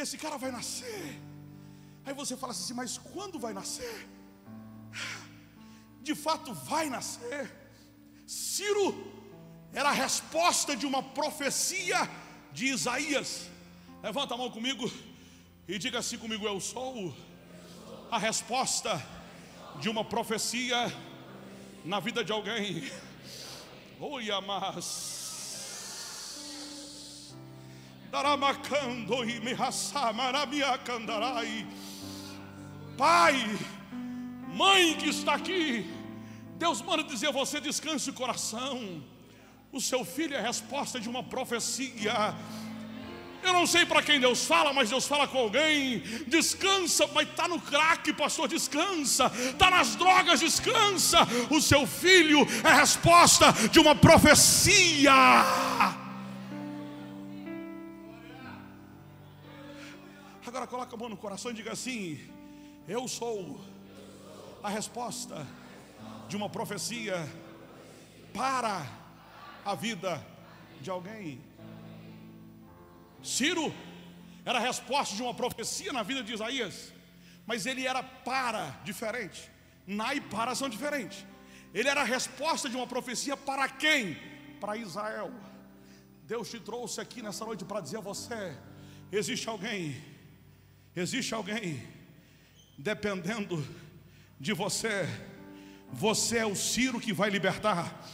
[0.03, 1.19] Esse cara vai nascer
[2.09, 4.07] Aí você fala assim, mas quando vai nascer?
[6.01, 7.51] De fato vai nascer.
[8.25, 8.87] Ciro
[9.71, 12.09] era a resposta de uma profecia
[12.51, 13.47] de Isaías.
[14.01, 14.91] Levanta a mão comigo
[15.67, 17.15] e diga assim comigo: Eu sou
[18.09, 18.99] a resposta
[19.79, 20.91] de uma profecia
[21.85, 22.89] na vida de alguém.
[24.01, 25.35] Oi, mas.
[28.09, 29.53] Daramacando e me
[30.77, 31.67] candarai.
[32.97, 33.35] Pai,
[34.55, 35.85] mãe que está aqui,
[36.55, 39.03] Deus manda dizer a você: descanse o coração.
[39.69, 42.33] O seu filho é a resposta de uma profecia.
[43.41, 45.99] Eu não sei para quem Deus fala, mas Deus fala com alguém.
[46.27, 48.47] Descansa, mas está no crack, pastor.
[48.47, 51.19] Descansa, está nas drogas, descansa.
[51.49, 55.13] O seu filho é resposta de uma profecia.
[60.45, 62.19] Agora coloca a mão no coração e diga assim:
[62.87, 63.61] eu sou
[64.63, 65.45] a resposta
[66.27, 67.27] de uma profecia
[68.33, 68.85] para
[69.63, 70.25] a vida
[70.81, 71.48] de alguém.
[73.23, 73.73] Ciro
[74.45, 76.93] era a resposta de uma profecia na vida de Isaías,
[77.45, 79.49] mas ele era para diferente.
[79.85, 81.25] Na e para são diferentes.
[81.73, 84.17] Ele era a resposta de uma profecia para quem?
[84.59, 85.31] Para Israel.
[86.25, 88.55] Deus te trouxe aqui nessa noite para dizer a você:
[89.11, 89.99] existe alguém,
[90.95, 91.81] existe alguém
[92.77, 93.65] dependendo
[94.39, 95.07] de você.
[95.91, 98.07] Você é o Ciro que vai libertar.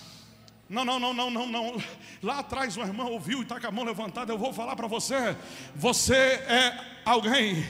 [0.68, 1.84] Não, não, não, não, não, não.
[2.24, 4.34] Lá atrás uma irmã ouviu e está com a mão levantada.
[4.34, 5.36] Eu vou falar para você.
[5.76, 7.64] Você é alguém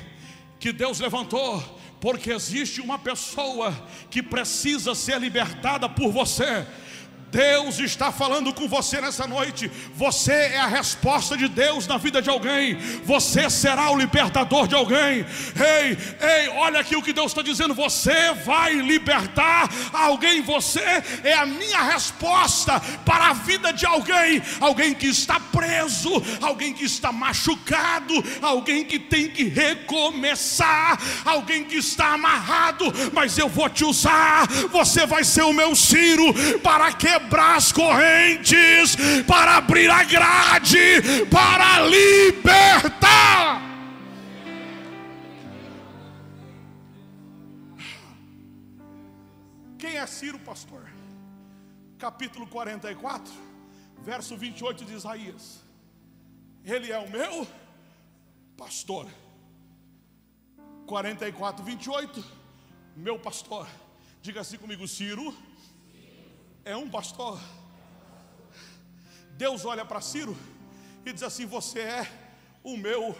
[0.59, 1.61] que Deus levantou,
[1.99, 3.73] porque existe uma pessoa
[4.09, 6.65] que precisa ser libertada por você.
[7.35, 9.69] Deus está falando com você nessa noite.
[9.93, 12.77] Você é a resposta de Deus na vida de alguém.
[13.03, 15.25] Você será o libertador de alguém.
[15.53, 17.73] Ei, ei, olha aqui o que Deus está dizendo.
[17.73, 20.41] Você vai libertar alguém.
[20.43, 20.79] Você
[21.25, 24.41] é a minha resposta para a vida de alguém.
[24.61, 26.09] Alguém que está preso,
[26.41, 32.85] alguém que está machucado, alguém que tem que recomeçar, alguém que está amarrado.
[33.11, 34.47] Mas eu vou te usar.
[34.71, 38.95] Você vai ser o meu Ciro para quebrar as correntes,
[39.27, 43.61] para abrir a grade, para libertar.
[49.77, 50.83] Quem é Ciro, pastor?
[51.97, 53.33] Capítulo 44,
[54.03, 55.63] verso 28 de Isaías.
[56.63, 57.47] Ele é o meu
[58.57, 59.07] pastor.
[60.85, 62.23] 44, 28,
[62.95, 63.67] meu pastor.
[64.21, 65.35] Diga assim comigo, Ciro
[66.65, 67.39] é um pastor.
[69.37, 70.35] Deus olha para Ciro
[71.05, 72.11] e diz assim: Você é
[72.63, 73.15] o meu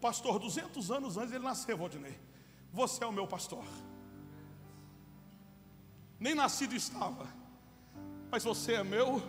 [0.00, 0.38] pastor.
[0.38, 2.18] 200 anos antes ele nasceu, Valdinei.
[2.72, 3.64] Você é o meu pastor.
[6.18, 7.28] Nem nascido estava,
[8.30, 9.22] mas você é meu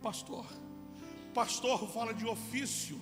[0.00, 0.46] pastor.
[1.34, 3.00] Pastor fala de ofício.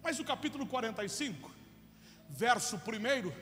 [0.00, 1.50] Mas o capítulo 45,
[2.28, 3.32] verso 1,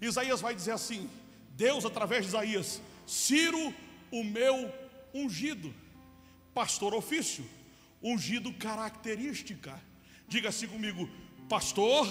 [0.00, 1.08] Isaías vai dizer assim:
[1.50, 3.72] Deus, através de Isaías, Ciro,
[4.10, 5.74] o meu ungido,
[6.54, 7.48] pastor ofício,
[8.02, 9.80] ungido característica.
[10.26, 11.08] Diga assim comigo,
[11.48, 12.06] pastor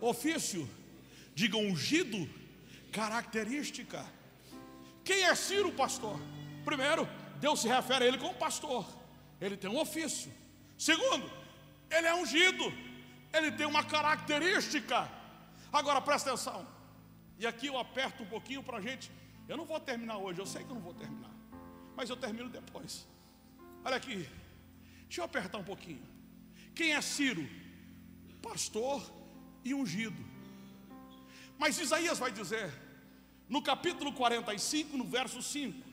[0.00, 0.68] ofício.
[1.34, 2.28] Diga ungido
[2.92, 4.04] característica.
[5.04, 6.20] Quem é Ciro, pastor?
[6.64, 7.08] Primeiro,
[7.40, 8.86] Deus se refere a ele como pastor.
[9.40, 10.32] Ele tem um ofício.
[10.78, 11.30] Segundo,
[11.90, 12.72] ele é ungido.
[13.32, 15.10] Ele tem uma característica.
[15.72, 16.66] Agora presta atenção.
[17.38, 19.10] E aqui eu aperto um pouquinho para a gente.
[19.48, 21.39] Eu não vou terminar hoje, eu sei que eu não vou terminar
[21.96, 23.06] mas eu termino depois.
[23.84, 24.28] Olha aqui,
[25.04, 26.02] deixa eu apertar um pouquinho.
[26.74, 27.46] Quem é Ciro?
[28.42, 29.02] Pastor
[29.64, 30.22] e ungido.
[31.58, 32.72] Mas Isaías vai dizer,
[33.48, 35.86] no capítulo 45, no verso 5,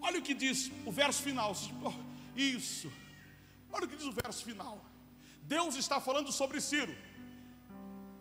[0.00, 1.52] olha o que diz o verso final.
[2.36, 2.92] Isso,
[3.72, 4.84] olha o que diz o verso final.
[5.42, 6.94] Deus está falando sobre Ciro.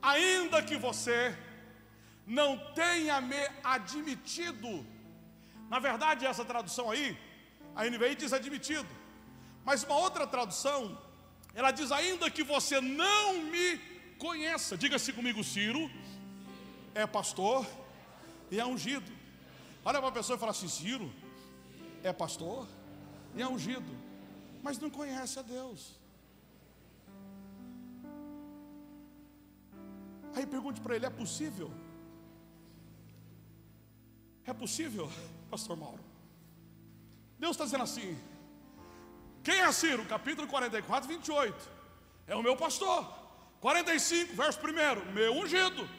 [0.01, 1.37] Ainda que você
[2.25, 4.85] não tenha me admitido
[5.69, 7.17] na verdade, essa tradução aí,
[7.75, 8.89] a NVI diz admitido.
[9.63, 10.97] Mas uma outra tradução,
[11.53, 13.77] ela diz ainda que você não me
[14.17, 14.77] conheça.
[14.77, 15.89] Diga-se comigo, Ciro
[16.95, 17.65] é pastor
[18.49, 19.11] e é ungido.
[19.85, 21.13] Olha para a pessoa e fala assim: Ciro
[22.03, 22.67] é pastor
[23.35, 23.91] e é ungido,
[24.63, 25.99] mas não conhece a Deus.
[30.35, 31.71] Aí pergunte para ele: é possível?
[34.45, 35.11] É possível?
[35.49, 36.03] pastor Mauro.
[37.37, 38.17] Deus está dizendo assim:
[39.43, 40.05] quem é Ciro?
[40.05, 41.69] Capítulo 44, 28.
[42.27, 43.17] É o meu pastor.
[43.59, 45.89] 45, verso 1, meu ungido.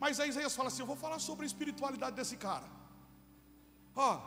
[0.00, 2.66] Mas aí Isaías fala assim: eu vou falar sobre a espiritualidade desse cara.
[3.94, 4.20] Ó,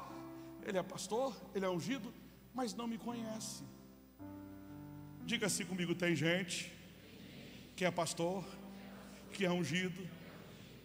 [0.64, 2.14] ele é pastor, ele é ungido,
[2.54, 3.64] mas não me conhece.
[5.26, 6.72] Diga assim comigo: tem gente
[7.76, 8.44] que é pastor,
[9.34, 10.08] que é ungido,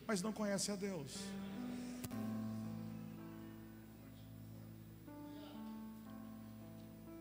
[0.06, 1.18] mas não conhece a Deus.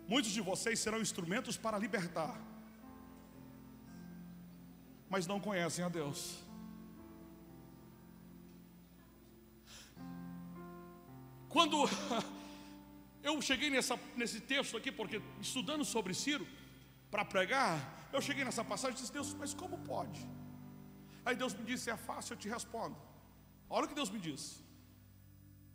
[0.08, 2.40] Muitos de vocês serão instrumentos para libertar,
[5.10, 6.44] mas não conhecem a Deus.
[11.50, 11.78] Quando
[13.24, 16.48] eu cheguei nessa, nesse texto aqui, porque estudando sobre Ciro,
[17.10, 20.20] para pregar, eu cheguei nessa passagem e disse: Deus, mas como pode?
[21.26, 22.96] Aí Deus me disse: É fácil, eu te respondo.
[23.68, 24.64] Olha o que Deus me disse: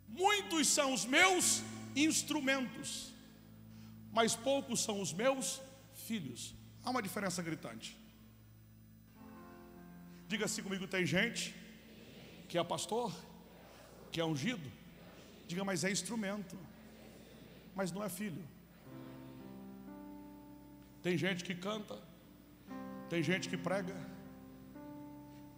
[0.07, 1.61] Muitos são os meus
[1.95, 3.10] instrumentos
[4.11, 5.61] mas poucos são os meus
[5.93, 6.53] filhos.
[6.83, 7.97] Há uma diferença gritante.
[10.27, 11.55] Diga assim comigo: tem gente
[12.47, 13.13] que é pastor,
[14.11, 14.69] que é ungido.
[15.47, 16.57] Diga, mas é instrumento,
[17.75, 18.43] mas não é filho.
[21.01, 21.97] Tem gente que canta,
[23.09, 23.95] tem gente que prega,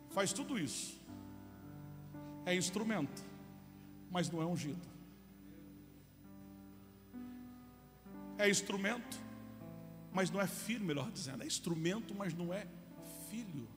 [0.09, 0.99] faz tudo isso.
[2.45, 3.23] É instrumento,
[4.09, 4.92] mas não é ungido.
[8.37, 9.17] É instrumento,
[10.11, 11.43] mas não é filho, melhor dizendo.
[11.43, 12.67] É instrumento, mas não é
[13.29, 13.67] filho.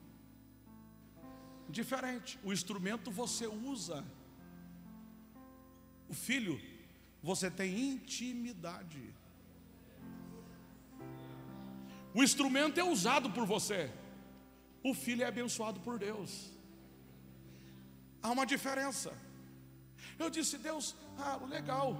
[1.69, 2.39] Diferente.
[2.43, 4.03] O instrumento você usa.
[6.09, 6.59] O filho,
[7.21, 9.13] você tem intimidade.
[12.13, 13.91] O instrumento é usado por você.
[14.83, 16.51] O filho é abençoado por Deus.
[18.21, 19.13] Há uma diferença.
[20.17, 21.95] Eu disse, Deus, ah, legal.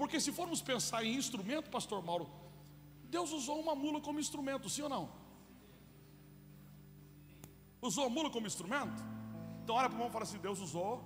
[0.00, 2.26] Porque se formos pensar em instrumento, pastor Mauro,
[3.14, 5.10] Deus usou uma mula como instrumento, sim ou não?
[7.82, 9.04] Usou a mula como instrumento?
[9.62, 11.04] Então olha para o irmão e fala assim: Deus usou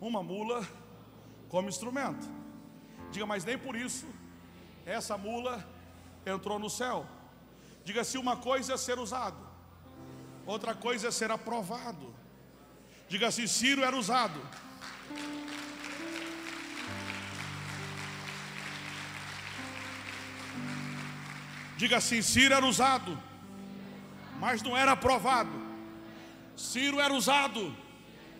[0.00, 0.64] uma mula
[1.48, 2.24] como instrumento.
[3.10, 4.06] Diga, mas nem por isso
[4.86, 5.68] essa mula
[6.24, 7.04] entrou no céu.
[7.84, 9.44] Diga se uma coisa é ser usado,
[10.46, 12.14] outra coisa é ser aprovado.
[13.08, 14.40] Diga assim: Ciro era usado.
[21.80, 23.18] Diga assim: Ciro era usado,
[24.38, 25.50] mas não era aprovado.
[26.54, 27.74] Ciro era usado,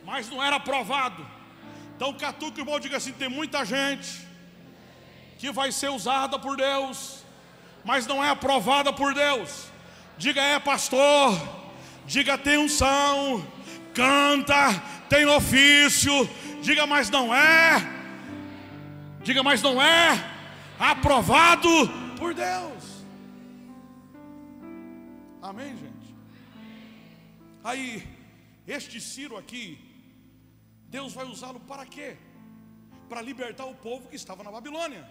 [0.05, 1.27] mas não era aprovado.
[1.97, 4.11] Então, catuca irmão, diga assim: tem muita gente
[5.39, 7.25] que vai ser usada por Deus,
[7.83, 9.69] mas não é aprovada por Deus.
[10.19, 11.33] Diga é pastor,
[12.05, 13.43] diga tem unção,
[13.95, 14.79] canta,
[15.09, 16.29] tem ofício,
[16.61, 17.91] diga mas não é,
[19.23, 20.23] diga mas não é
[20.79, 21.71] aprovado
[22.19, 22.80] por Deus.
[25.51, 26.15] Amém, gente?
[27.65, 28.07] Aí,
[28.69, 29.65] este Ciro aqui,
[30.87, 32.17] Deus vai usá-lo para quê?
[33.09, 35.05] Para libertar o povo que estava na Babilônia.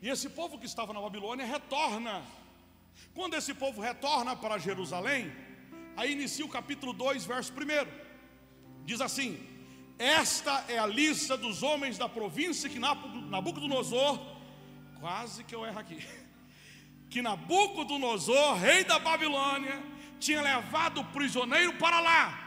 [0.00, 2.22] E esse povo que estava na Babilônia retorna.
[3.14, 5.30] Quando esse povo retorna para Jerusalém,
[5.94, 7.56] aí inicia o capítulo 2, verso 1.
[8.86, 9.38] Diz assim:
[9.98, 14.18] Esta é a lista dos homens da província que Nabucodonosor,
[15.00, 15.98] quase que eu erro aqui,
[17.10, 19.82] que Nabucodonosor, rei da Babilônia,
[20.20, 22.46] tinha levado prisioneiro para lá.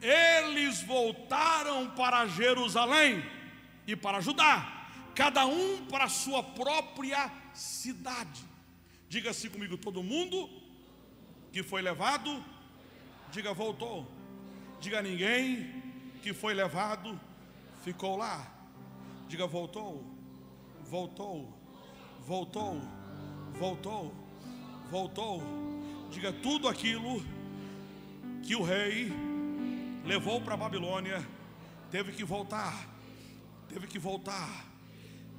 [0.00, 3.24] Eles voltaram para Jerusalém
[3.86, 4.74] e para Judá
[5.14, 8.44] cada um para a sua própria cidade.
[9.08, 10.50] Diga assim comigo: todo mundo
[11.52, 12.44] que foi levado,
[13.30, 14.06] diga voltou.
[14.80, 15.82] Diga ninguém
[16.22, 17.18] que foi levado
[17.82, 18.50] ficou lá.
[19.28, 20.04] Diga voltou,
[20.82, 21.56] voltou,
[22.20, 22.80] voltou,
[23.58, 24.14] voltou,
[24.90, 25.42] voltou.
[26.10, 27.22] Diga tudo aquilo
[28.42, 29.12] que o rei
[30.04, 31.26] levou para a Babilônia
[31.90, 32.88] teve que voltar,
[33.68, 34.66] teve que voltar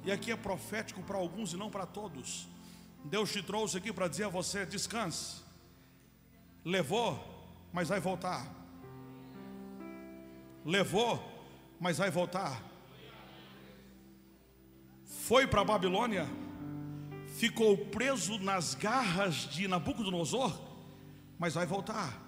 [0.04, 2.46] e aqui é profético para alguns e não para todos.
[3.04, 5.42] Deus te trouxe aqui para dizer a você: descanse.
[6.64, 7.18] Levou,
[7.72, 8.46] mas vai voltar.
[10.64, 11.20] Levou,
[11.80, 12.62] mas vai voltar.
[15.04, 16.28] Foi para a Babilônia,
[17.36, 20.58] ficou preso nas garras de Nabucodonosor,
[21.38, 22.22] mas vai voltar.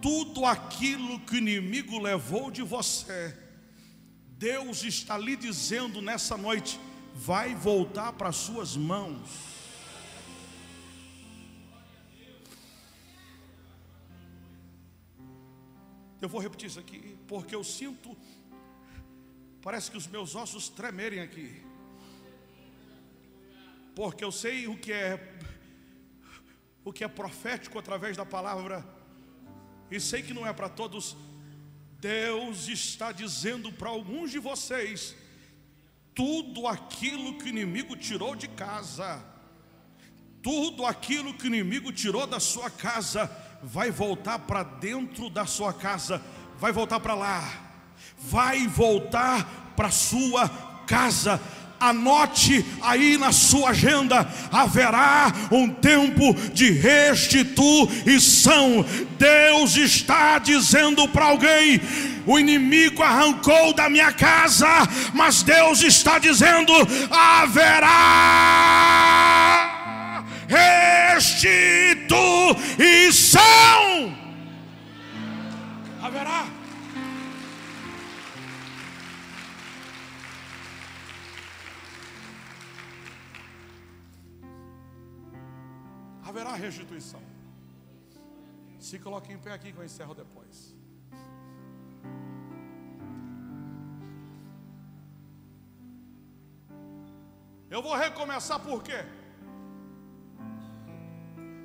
[0.00, 3.36] Tudo aquilo que o inimigo levou de você,
[4.38, 6.80] Deus está lhe dizendo nessa noite:
[7.14, 9.28] vai voltar para suas mãos.
[16.20, 18.16] Eu vou repetir isso aqui, porque eu sinto,
[19.62, 21.67] parece que os meus ossos tremerem aqui,
[23.98, 25.18] porque eu sei o que é,
[26.84, 28.86] o que é profético através da palavra,
[29.90, 31.16] e sei que não é para todos
[31.98, 35.16] Deus está dizendo para alguns de vocês:
[36.14, 39.20] tudo aquilo que o inimigo tirou de casa,
[40.44, 43.28] tudo aquilo que o inimigo tirou da sua casa,
[43.64, 46.22] vai voltar para dentro da sua casa,
[46.56, 47.42] vai voltar para lá,
[48.16, 50.48] vai voltar para sua
[50.86, 51.40] casa
[51.80, 58.84] Anote aí na sua agenda: haverá um tempo de restituição.
[59.16, 61.80] Deus está dizendo para alguém:
[62.26, 64.66] o inimigo arrancou da minha casa,
[65.14, 66.72] mas Deus está dizendo:
[67.10, 68.98] haverá
[70.48, 73.38] restituição.
[76.02, 76.57] Haverá.
[86.38, 87.20] Haverá restituição.
[88.78, 90.74] Se coloque em pé aqui que eu encerro depois.
[97.68, 99.04] Eu vou recomeçar por quê?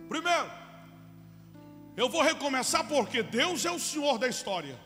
[0.09, 0.51] Primeiro,
[1.95, 4.77] eu vou recomeçar porque Deus é o Senhor da história.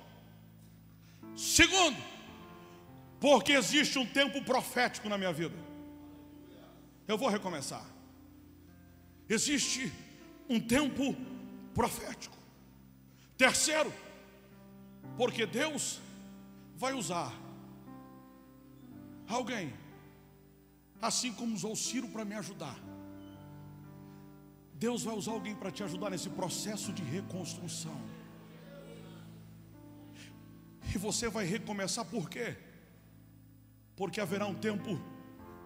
[1.36, 1.98] Segundo,
[3.20, 5.58] porque existe um tempo profético na minha vida.
[7.08, 7.97] Eu vou recomeçar.
[9.30, 9.92] Existe
[10.50, 11.16] um tempo
[11.74, 12.38] profético.
[13.38, 13.94] Terceiro,
[15.16, 16.00] porque Deus
[16.76, 17.34] vai usar
[19.28, 19.74] alguém,
[21.02, 22.78] assim como usou Ciro para me ajudar.
[24.74, 28.00] Deus vai usar alguém para te ajudar nesse processo de reconstrução.
[30.94, 32.56] E você vai recomeçar por quê?
[33.98, 35.02] porque haverá um tempo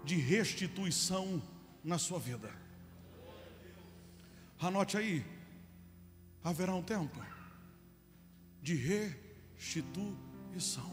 [0.06, 1.44] de restituição
[1.84, 2.50] na sua vida.
[4.62, 5.26] Anote aí,
[6.44, 7.20] haverá um tempo
[8.62, 10.88] de restituição.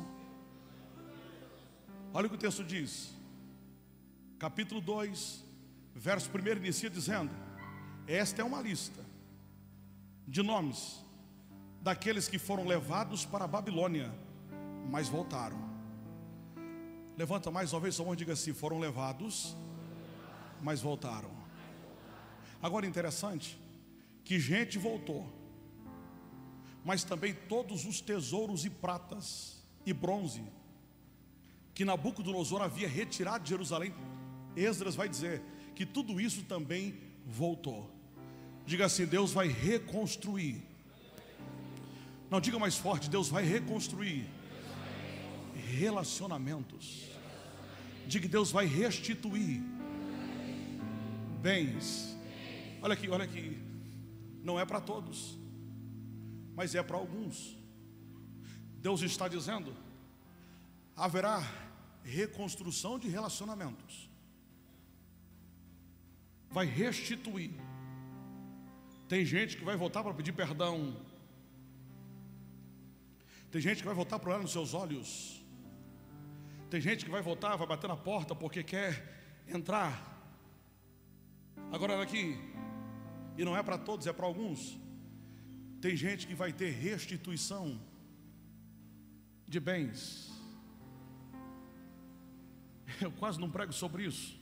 [2.15, 3.15] Olha o que o texto diz,
[4.39, 5.45] capítulo 2,
[5.95, 7.31] verso 1 inicia dizendo:
[8.07, 9.05] Esta é uma lista
[10.27, 11.05] de nomes
[11.83, 14.11] daqueles que foram levados para a Babilônia,
[14.91, 15.69] mas voltaram.
[17.19, 19.55] Levanta mais uma vez sua mão e diga assim: foram levados,
[20.63, 21.38] mas voltaram.
[22.63, 23.59] Agora interessante
[24.25, 25.27] que gente voltou,
[26.85, 30.43] mas também todos os tesouros e pratas e bronze
[31.79, 33.95] que Nabucodonosor havia retirado de Jerusalém,
[34.57, 35.41] Esdras vai dizer
[35.77, 37.89] que tudo isso também voltou.
[38.67, 40.61] Diga assim: Deus vai reconstruir.
[42.29, 44.29] Não diga mais forte, Deus vai reconstruir
[45.55, 47.05] relacionamentos.
[48.09, 49.63] Diga Deus vai restituir
[51.41, 52.18] bens.
[52.81, 53.61] Olha aqui, olha aqui.
[54.43, 55.39] Não é para todos,
[56.55, 57.57] mas é para alguns.
[58.81, 59.75] Deus está dizendo:
[60.97, 61.43] haverá
[62.05, 64.09] reconstrução de relacionamentos.
[66.51, 67.53] Vai restituir.
[69.09, 70.97] Tem gente que vai voltar para pedir perdão.
[73.51, 75.43] Tem gente que vai voltar para olhar nos seus olhos.
[76.71, 79.93] Tem gente que vai voltar, vai bater na porta porque quer entrar.
[81.73, 82.39] Agora olha aqui,
[83.39, 84.77] e não é para todos, é para alguns.
[85.81, 87.81] Tem gente que vai ter restituição
[89.47, 90.29] de bens.
[93.01, 94.37] Eu quase não prego sobre isso.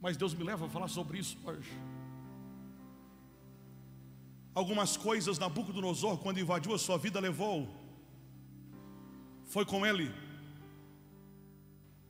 [0.00, 1.72] Mas Deus me leva a falar sobre isso hoje.
[4.54, 7.68] Algumas coisas Nabucodonosor, quando invadiu a sua vida, levou.
[9.46, 10.14] Foi com ele.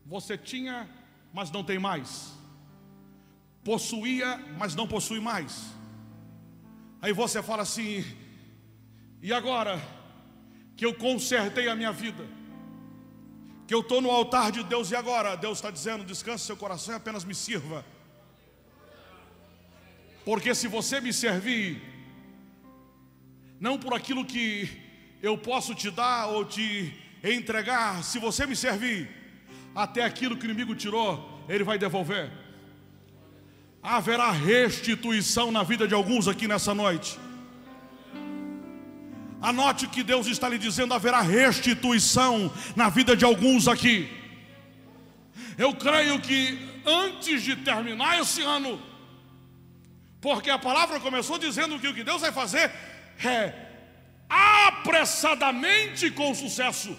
[0.05, 0.87] Você tinha,
[1.33, 2.39] mas não tem mais.
[3.65, 5.67] Possuía, mas não possui mais.
[7.03, 8.05] Aí você fala assim:
[9.23, 9.81] e agora
[10.77, 12.27] que eu consertei a minha vida,
[13.67, 15.37] que eu estou no altar de Deus, e agora?
[15.37, 17.85] Deus está dizendo: descanse seu coração e apenas me sirva.
[20.25, 21.83] Porque se você me servir,
[23.59, 24.69] não por aquilo que
[25.23, 29.09] eu posso te dar ou te entregar, se você me servir,
[29.75, 32.31] até aquilo que o inimigo tirou, ele vai devolver.
[33.83, 37.19] Haverá restituição na vida de alguns aqui nessa noite.
[39.41, 44.09] Anote que Deus está lhe dizendo: haverá restituição na vida de alguns aqui.
[45.57, 48.81] Eu creio que antes de terminar esse ano,
[50.21, 52.71] porque a palavra começou dizendo que o que Deus vai fazer
[53.25, 53.55] é
[54.29, 56.95] apressadamente com sucesso.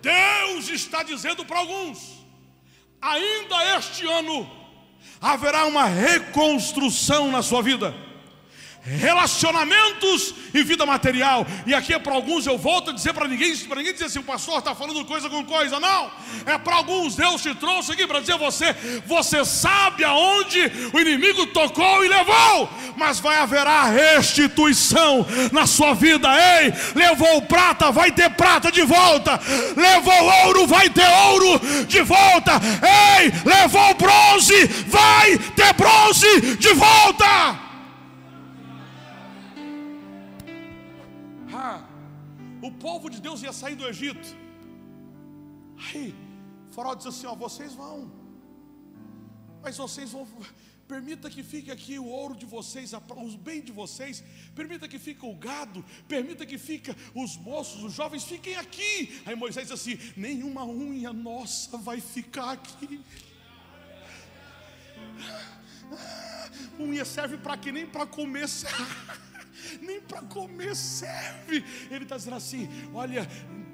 [0.00, 2.24] Deus está dizendo para alguns:
[3.00, 4.59] ainda este ano
[5.20, 7.94] haverá uma reconstrução na sua vida
[8.82, 11.46] relacionamentos e vida material.
[11.66, 14.18] E aqui é para alguns, eu volto a dizer para ninguém, para ninguém dizer assim,
[14.18, 15.78] o pastor está falando coisa com coisa.
[15.78, 16.10] Não,
[16.46, 18.74] é para alguns, Deus te trouxe aqui para dizer você,
[19.06, 20.60] você sabe aonde
[20.92, 26.28] o inimigo tocou e levou, mas vai haverá restituição na sua vida.
[26.60, 29.40] Ei, levou prata, vai ter prata de volta.
[29.76, 32.52] Levou ouro, vai ter ouro de volta.
[33.18, 37.69] Ei, levou bronze, vai ter bronze de volta.
[42.62, 44.28] O povo de Deus ia sair do Egito.
[45.88, 46.14] Aí,
[46.70, 48.10] faraó disse assim: ó, vocês vão,
[49.62, 50.26] mas vocês vão.
[50.86, 52.92] Permita que fique aqui o ouro de vocês,
[53.24, 54.24] os bens de vocês.
[54.56, 55.84] Permita que fique o gado.
[56.08, 59.22] Permita que fique os moços, os jovens, fiquem aqui.
[59.24, 63.00] Aí Moisés disse assim: nenhuma unha nossa vai ficar aqui.
[66.78, 69.29] Unha serve para que nem para comer serve
[69.82, 71.64] nem para comer serve.
[71.90, 73.28] Ele está dizendo assim: olha,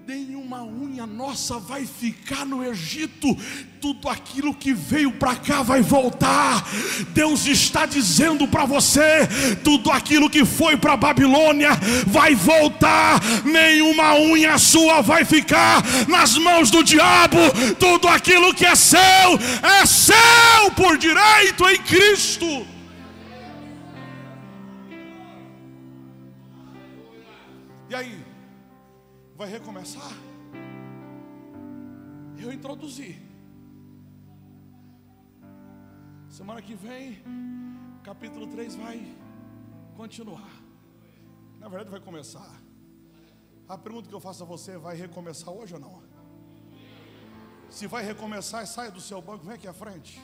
[0.06, 3.36] nenhuma unha nossa vai ficar no Egito,
[3.80, 6.64] tudo aquilo que veio para cá vai voltar.
[7.08, 9.26] Deus está dizendo para você:
[9.64, 11.70] tudo aquilo que foi para Babilônia
[12.06, 17.38] vai voltar, nenhuma unha sua vai ficar nas mãos do diabo,
[17.78, 18.96] tudo aquilo que é seu
[19.62, 22.75] é seu por direito em Cristo.
[27.96, 28.24] Aí?
[29.34, 30.10] Vai recomeçar?
[32.38, 33.20] Eu introduzi.
[36.28, 37.22] Semana que vem,
[38.02, 39.16] capítulo 3 vai
[39.96, 40.50] continuar.
[41.58, 42.52] Na verdade, vai começar.
[43.68, 46.02] A pergunta que eu faço a você: vai recomeçar hoje ou não?
[47.70, 50.20] Se vai recomeçar, saia do seu banco, vem aqui à frente.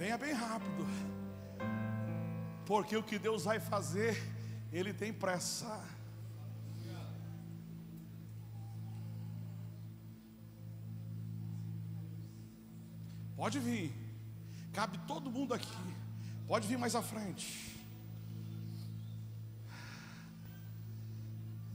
[0.00, 0.82] Venha bem rápido.
[2.64, 4.16] Porque o que Deus vai fazer,
[4.72, 5.78] Ele tem pressa.
[13.36, 13.92] Pode vir.
[14.72, 15.78] Cabe todo mundo aqui.
[16.48, 17.78] Pode vir mais à frente.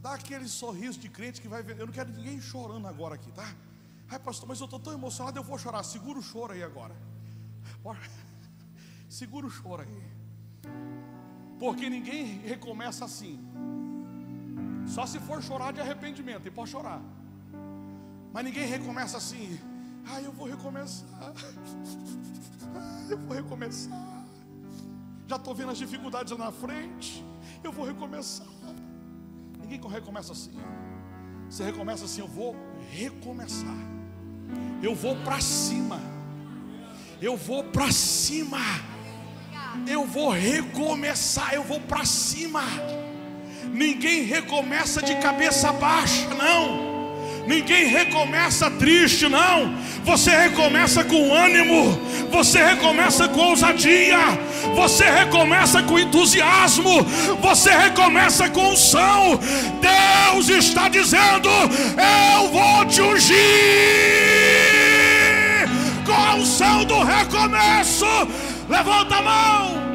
[0.01, 1.78] Dá aquele sorriso de crente que vai ver.
[1.78, 3.47] Eu não quero ninguém chorando agora aqui, tá?
[4.09, 5.84] Ai, pastor, mas eu estou tão emocionado, eu vou chorar.
[5.84, 6.95] Segura o choro aí agora.
[9.09, 10.03] Segura o choro aí.
[11.59, 13.39] Porque ninguém recomeça assim.
[14.88, 17.01] Só se for chorar de arrependimento, e pode chorar.
[18.33, 19.59] Mas ninguém recomeça assim.
[20.07, 21.33] Ah, eu vou recomeçar.
[23.09, 24.25] Eu vou recomeçar.
[25.27, 27.25] Já estou vendo as dificuldades na frente.
[27.63, 28.47] Eu vou recomeçar.
[29.59, 30.53] Ninguém recomeça assim.
[31.49, 32.55] Você recomeça assim, eu vou
[32.91, 33.75] recomeçar.
[34.83, 36.14] Eu vou para cima.
[37.22, 38.59] Eu vou para cima.
[39.88, 42.63] Eu vou recomeçar, eu vou para cima.
[43.72, 46.95] Ninguém recomeça de cabeça baixa, não.
[47.47, 49.78] Ninguém recomeça triste, não.
[50.03, 51.99] Você recomeça com ânimo,
[52.32, 54.18] você recomeça com ousadia,
[54.76, 57.03] você recomeça com entusiasmo,
[57.41, 59.39] você recomeça com unção.
[59.80, 64.34] Deus está dizendo: Eu vou te ungir
[66.16, 68.05] a unção do recomeço.
[68.70, 69.86] Levanta a mão.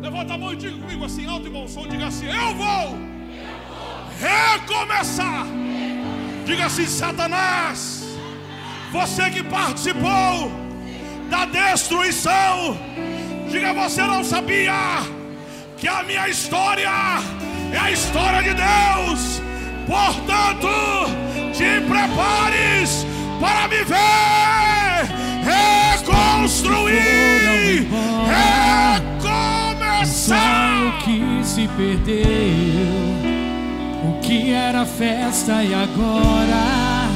[0.00, 1.86] Levanta a mão e diga comigo assim, alto e bom som.
[1.86, 2.98] Diga assim: Eu vou
[4.18, 5.46] recomeçar.
[6.44, 8.04] Diga assim: Satanás,
[8.90, 10.50] você que participou
[11.28, 12.78] da destruição,
[13.50, 14.72] diga você não sabia
[15.76, 16.90] que a minha história
[17.72, 19.42] é a história de Deus.
[19.86, 20.68] Portanto,
[21.52, 23.06] te prepares
[23.40, 24.08] para me ver
[26.48, 27.86] reconstruir,
[29.86, 30.38] recomeçar.
[30.86, 33.18] O que se perdeu
[34.04, 37.08] o que era festa e agora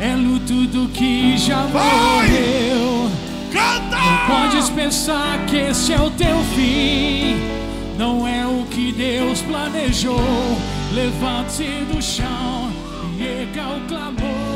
[0.00, 3.10] é luto do que já morreu.
[3.52, 3.96] Canta!
[3.96, 7.36] Não podes pensar que este é o teu fim.
[7.98, 10.20] Não é o que Deus planejou.
[10.92, 12.70] Levante-se do chão
[13.18, 14.55] e erga o clamor.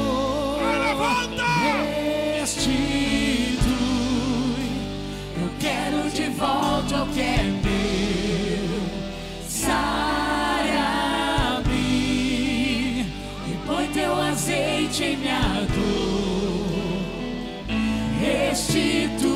[18.71, 19.33] Restitui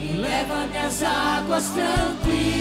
[0.00, 2.57] e leva-me às águas tranquilas.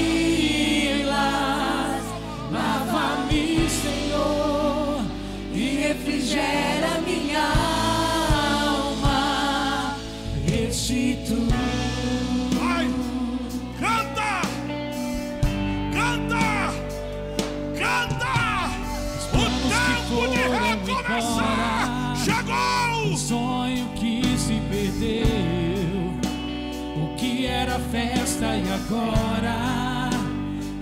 [28.77, 30.09] Agora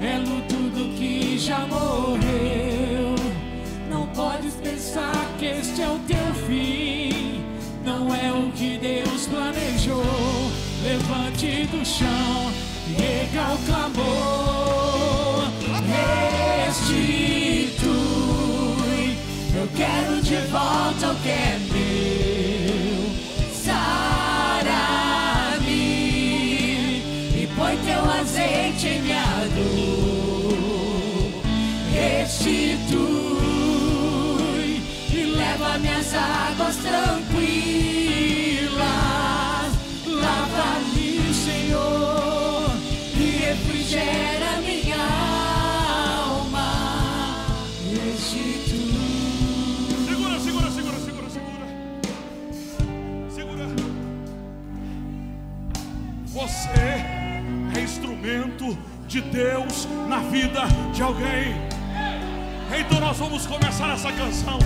[0.01, 3.15] é luto do que já morreu.
[3.89, 7.43] Não podes pensar que este é o teu fim,
[7.85, 10.03] não é o que Deus planejou.
[10.83, 12.51] Levante do chão
[12.99, 15.45] erga o clamor.
[16.67, 17.95] Restitui.
[19.55, 21.64] Eu quero de volta o que é
[59.15, 60.63] de Deus na vida
[60.93, 61.55] de alguém.
[62.77, 64.59] Então nós vamos começar essa canção.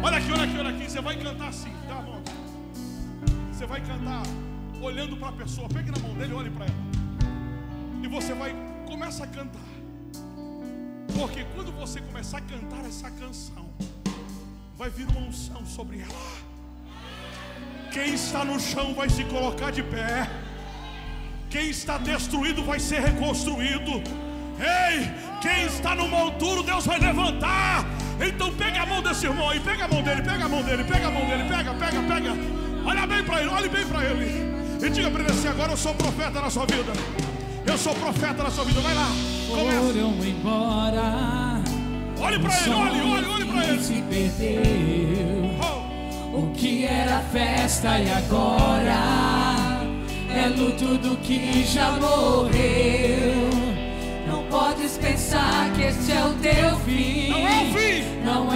[0.00, 0.88] Olha aqui, olha aqui, olha aqui.
[0.88, 2.22] Você vai cantar assim, tá bom?
[3.50, 4.22] Você vai cantar
[4.80, 5.68] olhando para a pessoa.
[5.68, 6.74] Pegue na mão dele olhe para ela.
[8.00, 8.54] E você vai
[8.86, 9.70] começa a cantar.
[11.18, 13.68] Porque quando você começar a cantar essa canção,
[14.78, 16.30] vai vir uma unção sobre ela.
[17.92, 20.28] Quem está no chão vai se colocar de pé.
[21.50, 24.00] Quem está destruído vai ser reconstruído.
[24.60, 25.10] Ei,
[25.42, 27.84] quem está no monturo, Deus vai levantar.
[28.24, 30.84] Então pega a mão desse irmão aí, pega a mão dele, pega a mão dele,
[30.84, 32.36] pega a mão dele, pega, pega, pega.
[32.84, 34.50] Olha bem para ele, olhe bem para ele.
[34.80, 36.92] E diga para ele assim: agora eu sou profeta na sua vida.
[37.66, 38.80] Eu sou profeta na sua vida.
[38.80, 39.08] Vai lá.
[39.48, 39.80] Começa.
[39.80, 41.60] Foram embora.
[42.20, 43.82] Olhe para ele, olhe, olhe, olhe para ele.
[43.82, 45.56] Se perdeu.
[46.32, 49.59] Oh, O que era festa e agora
[50.34, 53.50] é luto do que já morreu.
[54.26, 57.28] Não podes pensar que este é o teu fim.
[57.30, 58.24] Não é o fim.
[58.24, 58.49] Não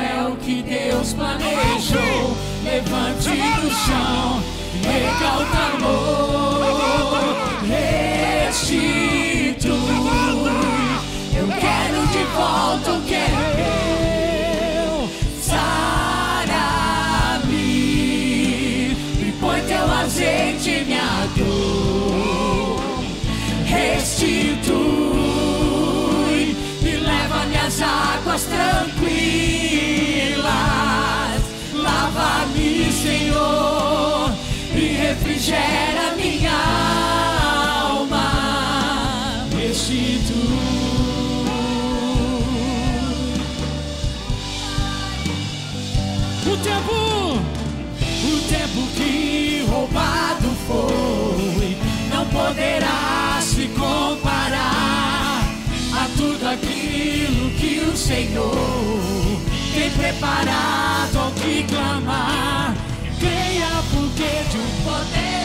[57.59, 59.41] que o Senhor
[59.75, 62.75] tem preparado ao que clamar.
[63.19, 65.45] Creia porque de um poder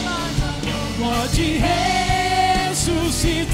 [1.00, 1.58] pode
[2.68, 3.50] ressuscitar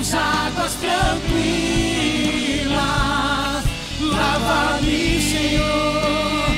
[0.08, 1.18] às águas tranquilas.
[4.00, 6.50] Lava-me, Senhor,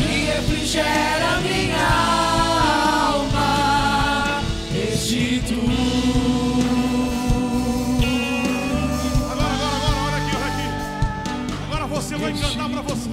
[0.00, 1.88] e refrigera minha
[3.12, 4.42] alma.
[4.72, 5.58] Restitui.
[9.30, 10.68] Agora, agora, agora, olha aqui, olha aqui.
[11.66, 13.08] Agora você vai cantar para você.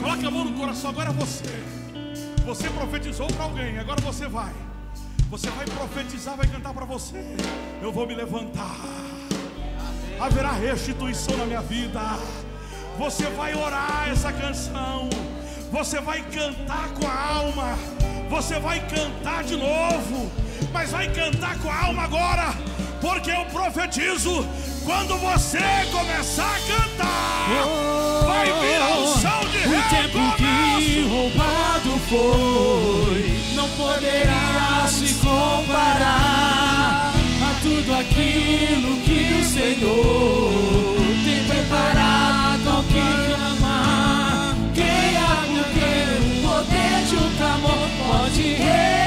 [0.00, 1.44] Coloque a mão no coração, agora é você.
[2.44, 4.52] Você profetizou para alguém, agora você vai.
[5.32, 7.16] Você vai profetizar, vai cantar para você.
[7.80, 8.76] Eu vou me levantar.
[10.20, 12.00] Haverá restituição na minha vida.
[12.98, 15.08] Você vai orar essa canção.
[15.70, 17.78] Você vai cantar com a alma.
[18.28, 20.30] Você vai cantar de novo.
[20.70, 22.52] Mas vai cantar com a alma agora.
[23.00, 24.46] Porque eu profetizo.
[24.84, 25.60] Quando você
[25.90, 27.48] começar a cantar,
[28.26, 31.61] vai vir a unção de O tempo que recomeço.
[32.08, 43.00] Foi não poderá se comparar a tudo aquilo que o Senhor tem preparado ao que
[43.26, 44.56] clamar.
[44.74, 49.01] Creia porque o poder de um clamor pode Restitui,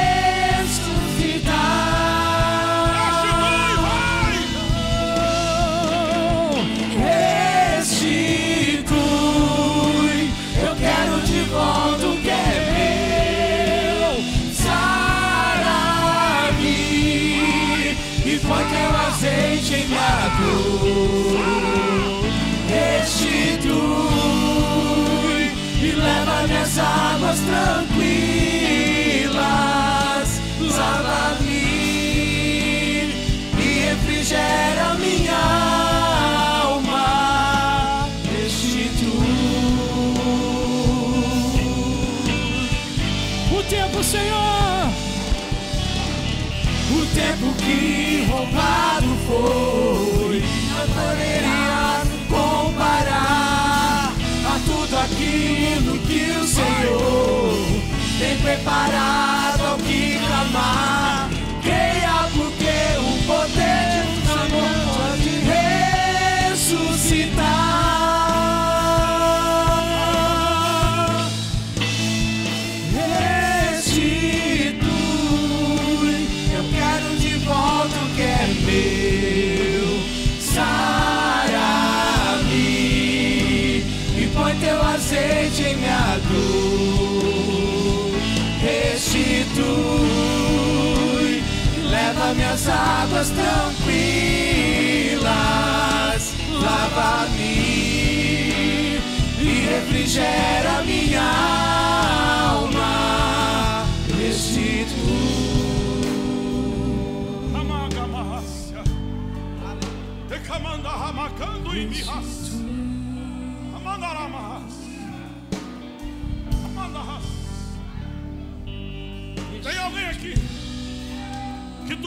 [26.76, 27.96] às águas tranquilas.
[30.60, 31.48] Lava-me
[33.58, 35.38] e refrigera minha
[36.64, 38.10] alma.
[38.32, 39.10] Restitui
[43.52, 44.92] o tempo, Senhor.
[46.92, 50.05] O tempo que roubado foi,
[58.46, 59.15] tem
[92.68, 93.84] águas tranquilas,
[96.52, 97.46] lava-me
[99.40, 101.24] e refrigera minha
[102.52, 103.86] alma,
[104.18, 105.06] restitui.
[107.54, 108.84] Amagamahasya.
[110.32, 112.35] Ekamanda hamakando imihas.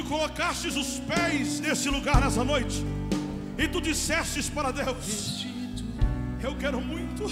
[0.08, 2.84] Colocastes os pés nesse lugar nessa noite
[3.58, 5.46] e tu dissestes para Deus:
[6.42, 7.30] Eu quero muito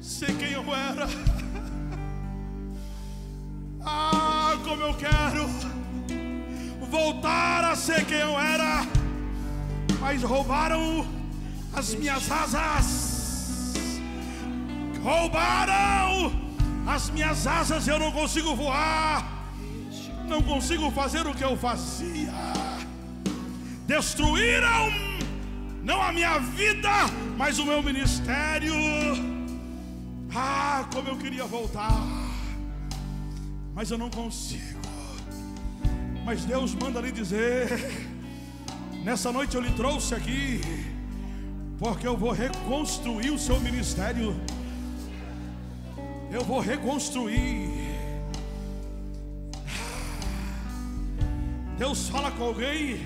[0.00, 1.06] ser quem eu era.
[3.86, 5.46] Ah, como eu quero
[6.90, 8.86] voltar a ser quem eu era,
[10.00, 11.06] mas roubaram
[11.70, 14.00] as minhas asas,
[15.02, 16.32] roubaram
[16.86, 19.33] as minhas asas, eu não consigo voar,
[20.28, 22.32] não consigo fazer o que eu fazia,
[23.86, 25.14] destruíram
[25.82, 26.90] não a minha vida,
[27.36, 28.72] mas o meu ministério.
[30.34, 31.92] Ah, como eu queria voltar,
[33.74, 34.80] mas eu não consigo.
[36.24, 37.68] Mas Deus manda lhe dizer:
[39.04, 40.60] nessa noite eu lhe trouxe aqui,
[41.78, 44.34] porque eu vou reconstruir o seu ministério.
[46.32, 47.83] Eu vou reconstruir.
[51.76, 53.00] Deus fala com alguém.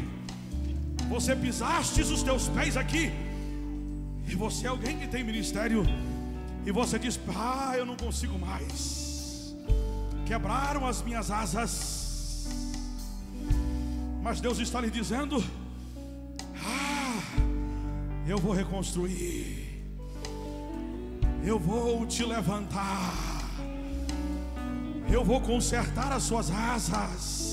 [1.08, 3.10] Você pisastes os teus pés aqui.
[4.26, 5.84] E você é alguém que tem ministério.
[6.66, 9.56] E você diz: Ah, eu não consigo mais.
[10.26, 12.46] Quebraram as minhas asas.
[14.22, 15.42] Mas Deus está lhe dizendo:
[16.62, 17.22] Ah,
[18.26, 19.66] eu vou reconstruir.
[21.42, 23.14] Eu vou te levantar.
[25.10, 27.47] Eu vou consertar as suas asas.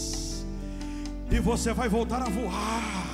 [1.29, 3.05] E você vai voltar a voar.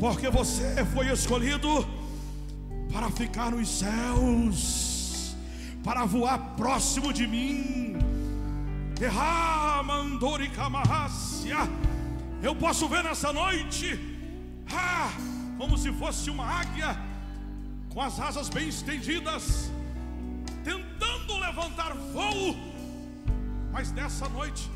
[0.00, 1.86] Porque você foi escolhido
[2.92, 5.36] para ficar nos céus,
[5.84, 7.96] para voar próximo de mim.
[12.42, 13.98] Eu posso ver nessa noite,
[14.72, 15.10] ah,
[15.56, 16.96] como se fosse uma águia,
[17.92, 19.70] com as asas bem estendidas,
[20.64, 22.56] tentando levantar voo.
[23.72, 24.70] Mas nessa noite,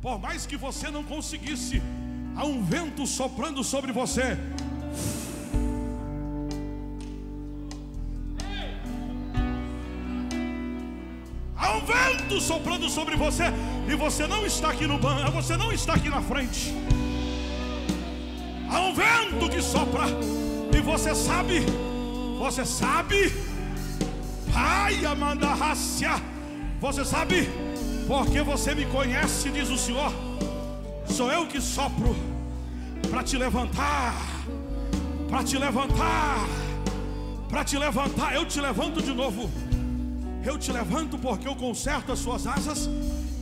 [0.00, 1.82] por mais que você não conseguisse,
[2.36, 4.36] há um vento soprando sobre você.
[11.56, 13.44] Há um vento soprando sobre você
[13.88, 16.72] e você não está aqui no banco, você não está aqui na frente.
[18.70, 20.04] Há um vento que sopra
[20.72, 21.66] e você sabe,
[22.38, 23.32] você sabe,
[24.54, 26.22] ai Amanda Rácia,
[26.80, 27.48] você sabe,
[28.08, 30.10] porque você me conhece, diz o Senhor,
[31.06, 32.16] sou eu que sopro
[33.10, 34.14] para te levantar,
[35.28, 36.48] para te levantar,
[37.50, 39.50] para te levantar, eu te levanto de novo.
[40.42, 42.88] Eu te levanto porque eu conserto as suas asas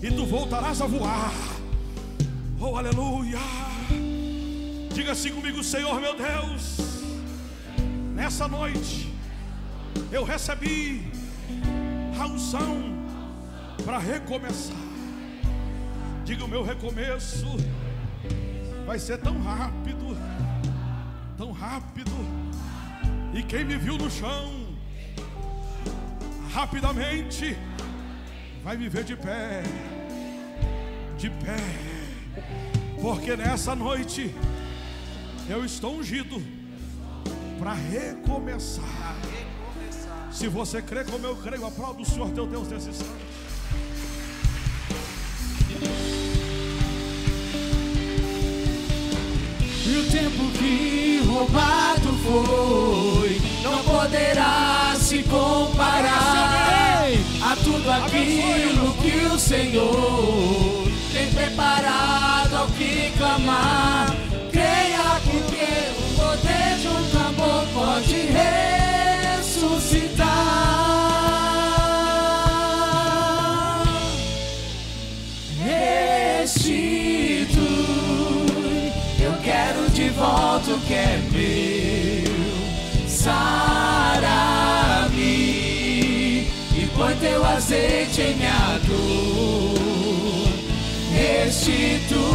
[0.02, 1.32] e tu voltarás a voar.
[2.60, 3.38] Oh, aleluia.
[4.92, 6.78] Diga assim comigo, Senhor meu Deus.
[8.16, 9.14] Nessa noite
[10.10, 11.12] eu recebi
[12.18, 12.95] a unção
[13.84, 14.76] para recomeçar.
[16.24, 17.46] Diga o meu recomeço
[18.86, 20.16] vai ser tão rápido,
[21.36, 22.12] tão rápido.
[23.34, 24.64] E quem me viu no chão
[26.52, 27.56] rapidamente
[28.62, 29.62] vai me ver de pé,
[31.18, 31.56] de pé,
[33.02, 34.32] porque nessa noite
[35.48, 36.40] eu estou ungido
[37.58, 39.16] para recomeçar.
[40.30, 43.35] Se você crê como eu creio, aplauda o Senhor teu Deus desse instante.
[49.88, 57.04] E o tempo que roubado foi não poderá se comparar
[57.40, 64.12] a tudo aquilo que o Senhor tem preparado ao que clamar.
[64.50, 68.75] Creia porque o poder de um clamor pode ressuscitar.
[80.86, 82.36] Que é meu.
[83.08, 84.36] Sara-me
[86.74, 89.74] e põe teu azeite em minha dor.
[91.12, 92.26] Restitui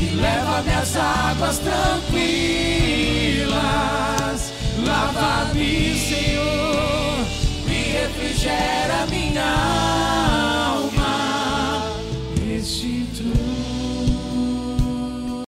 [0.00, 1.82] e leva minhas águas tranquilas.
[4.86, 7.26] Lava-me, Senhor,
[7.66, 9.06] e refrigera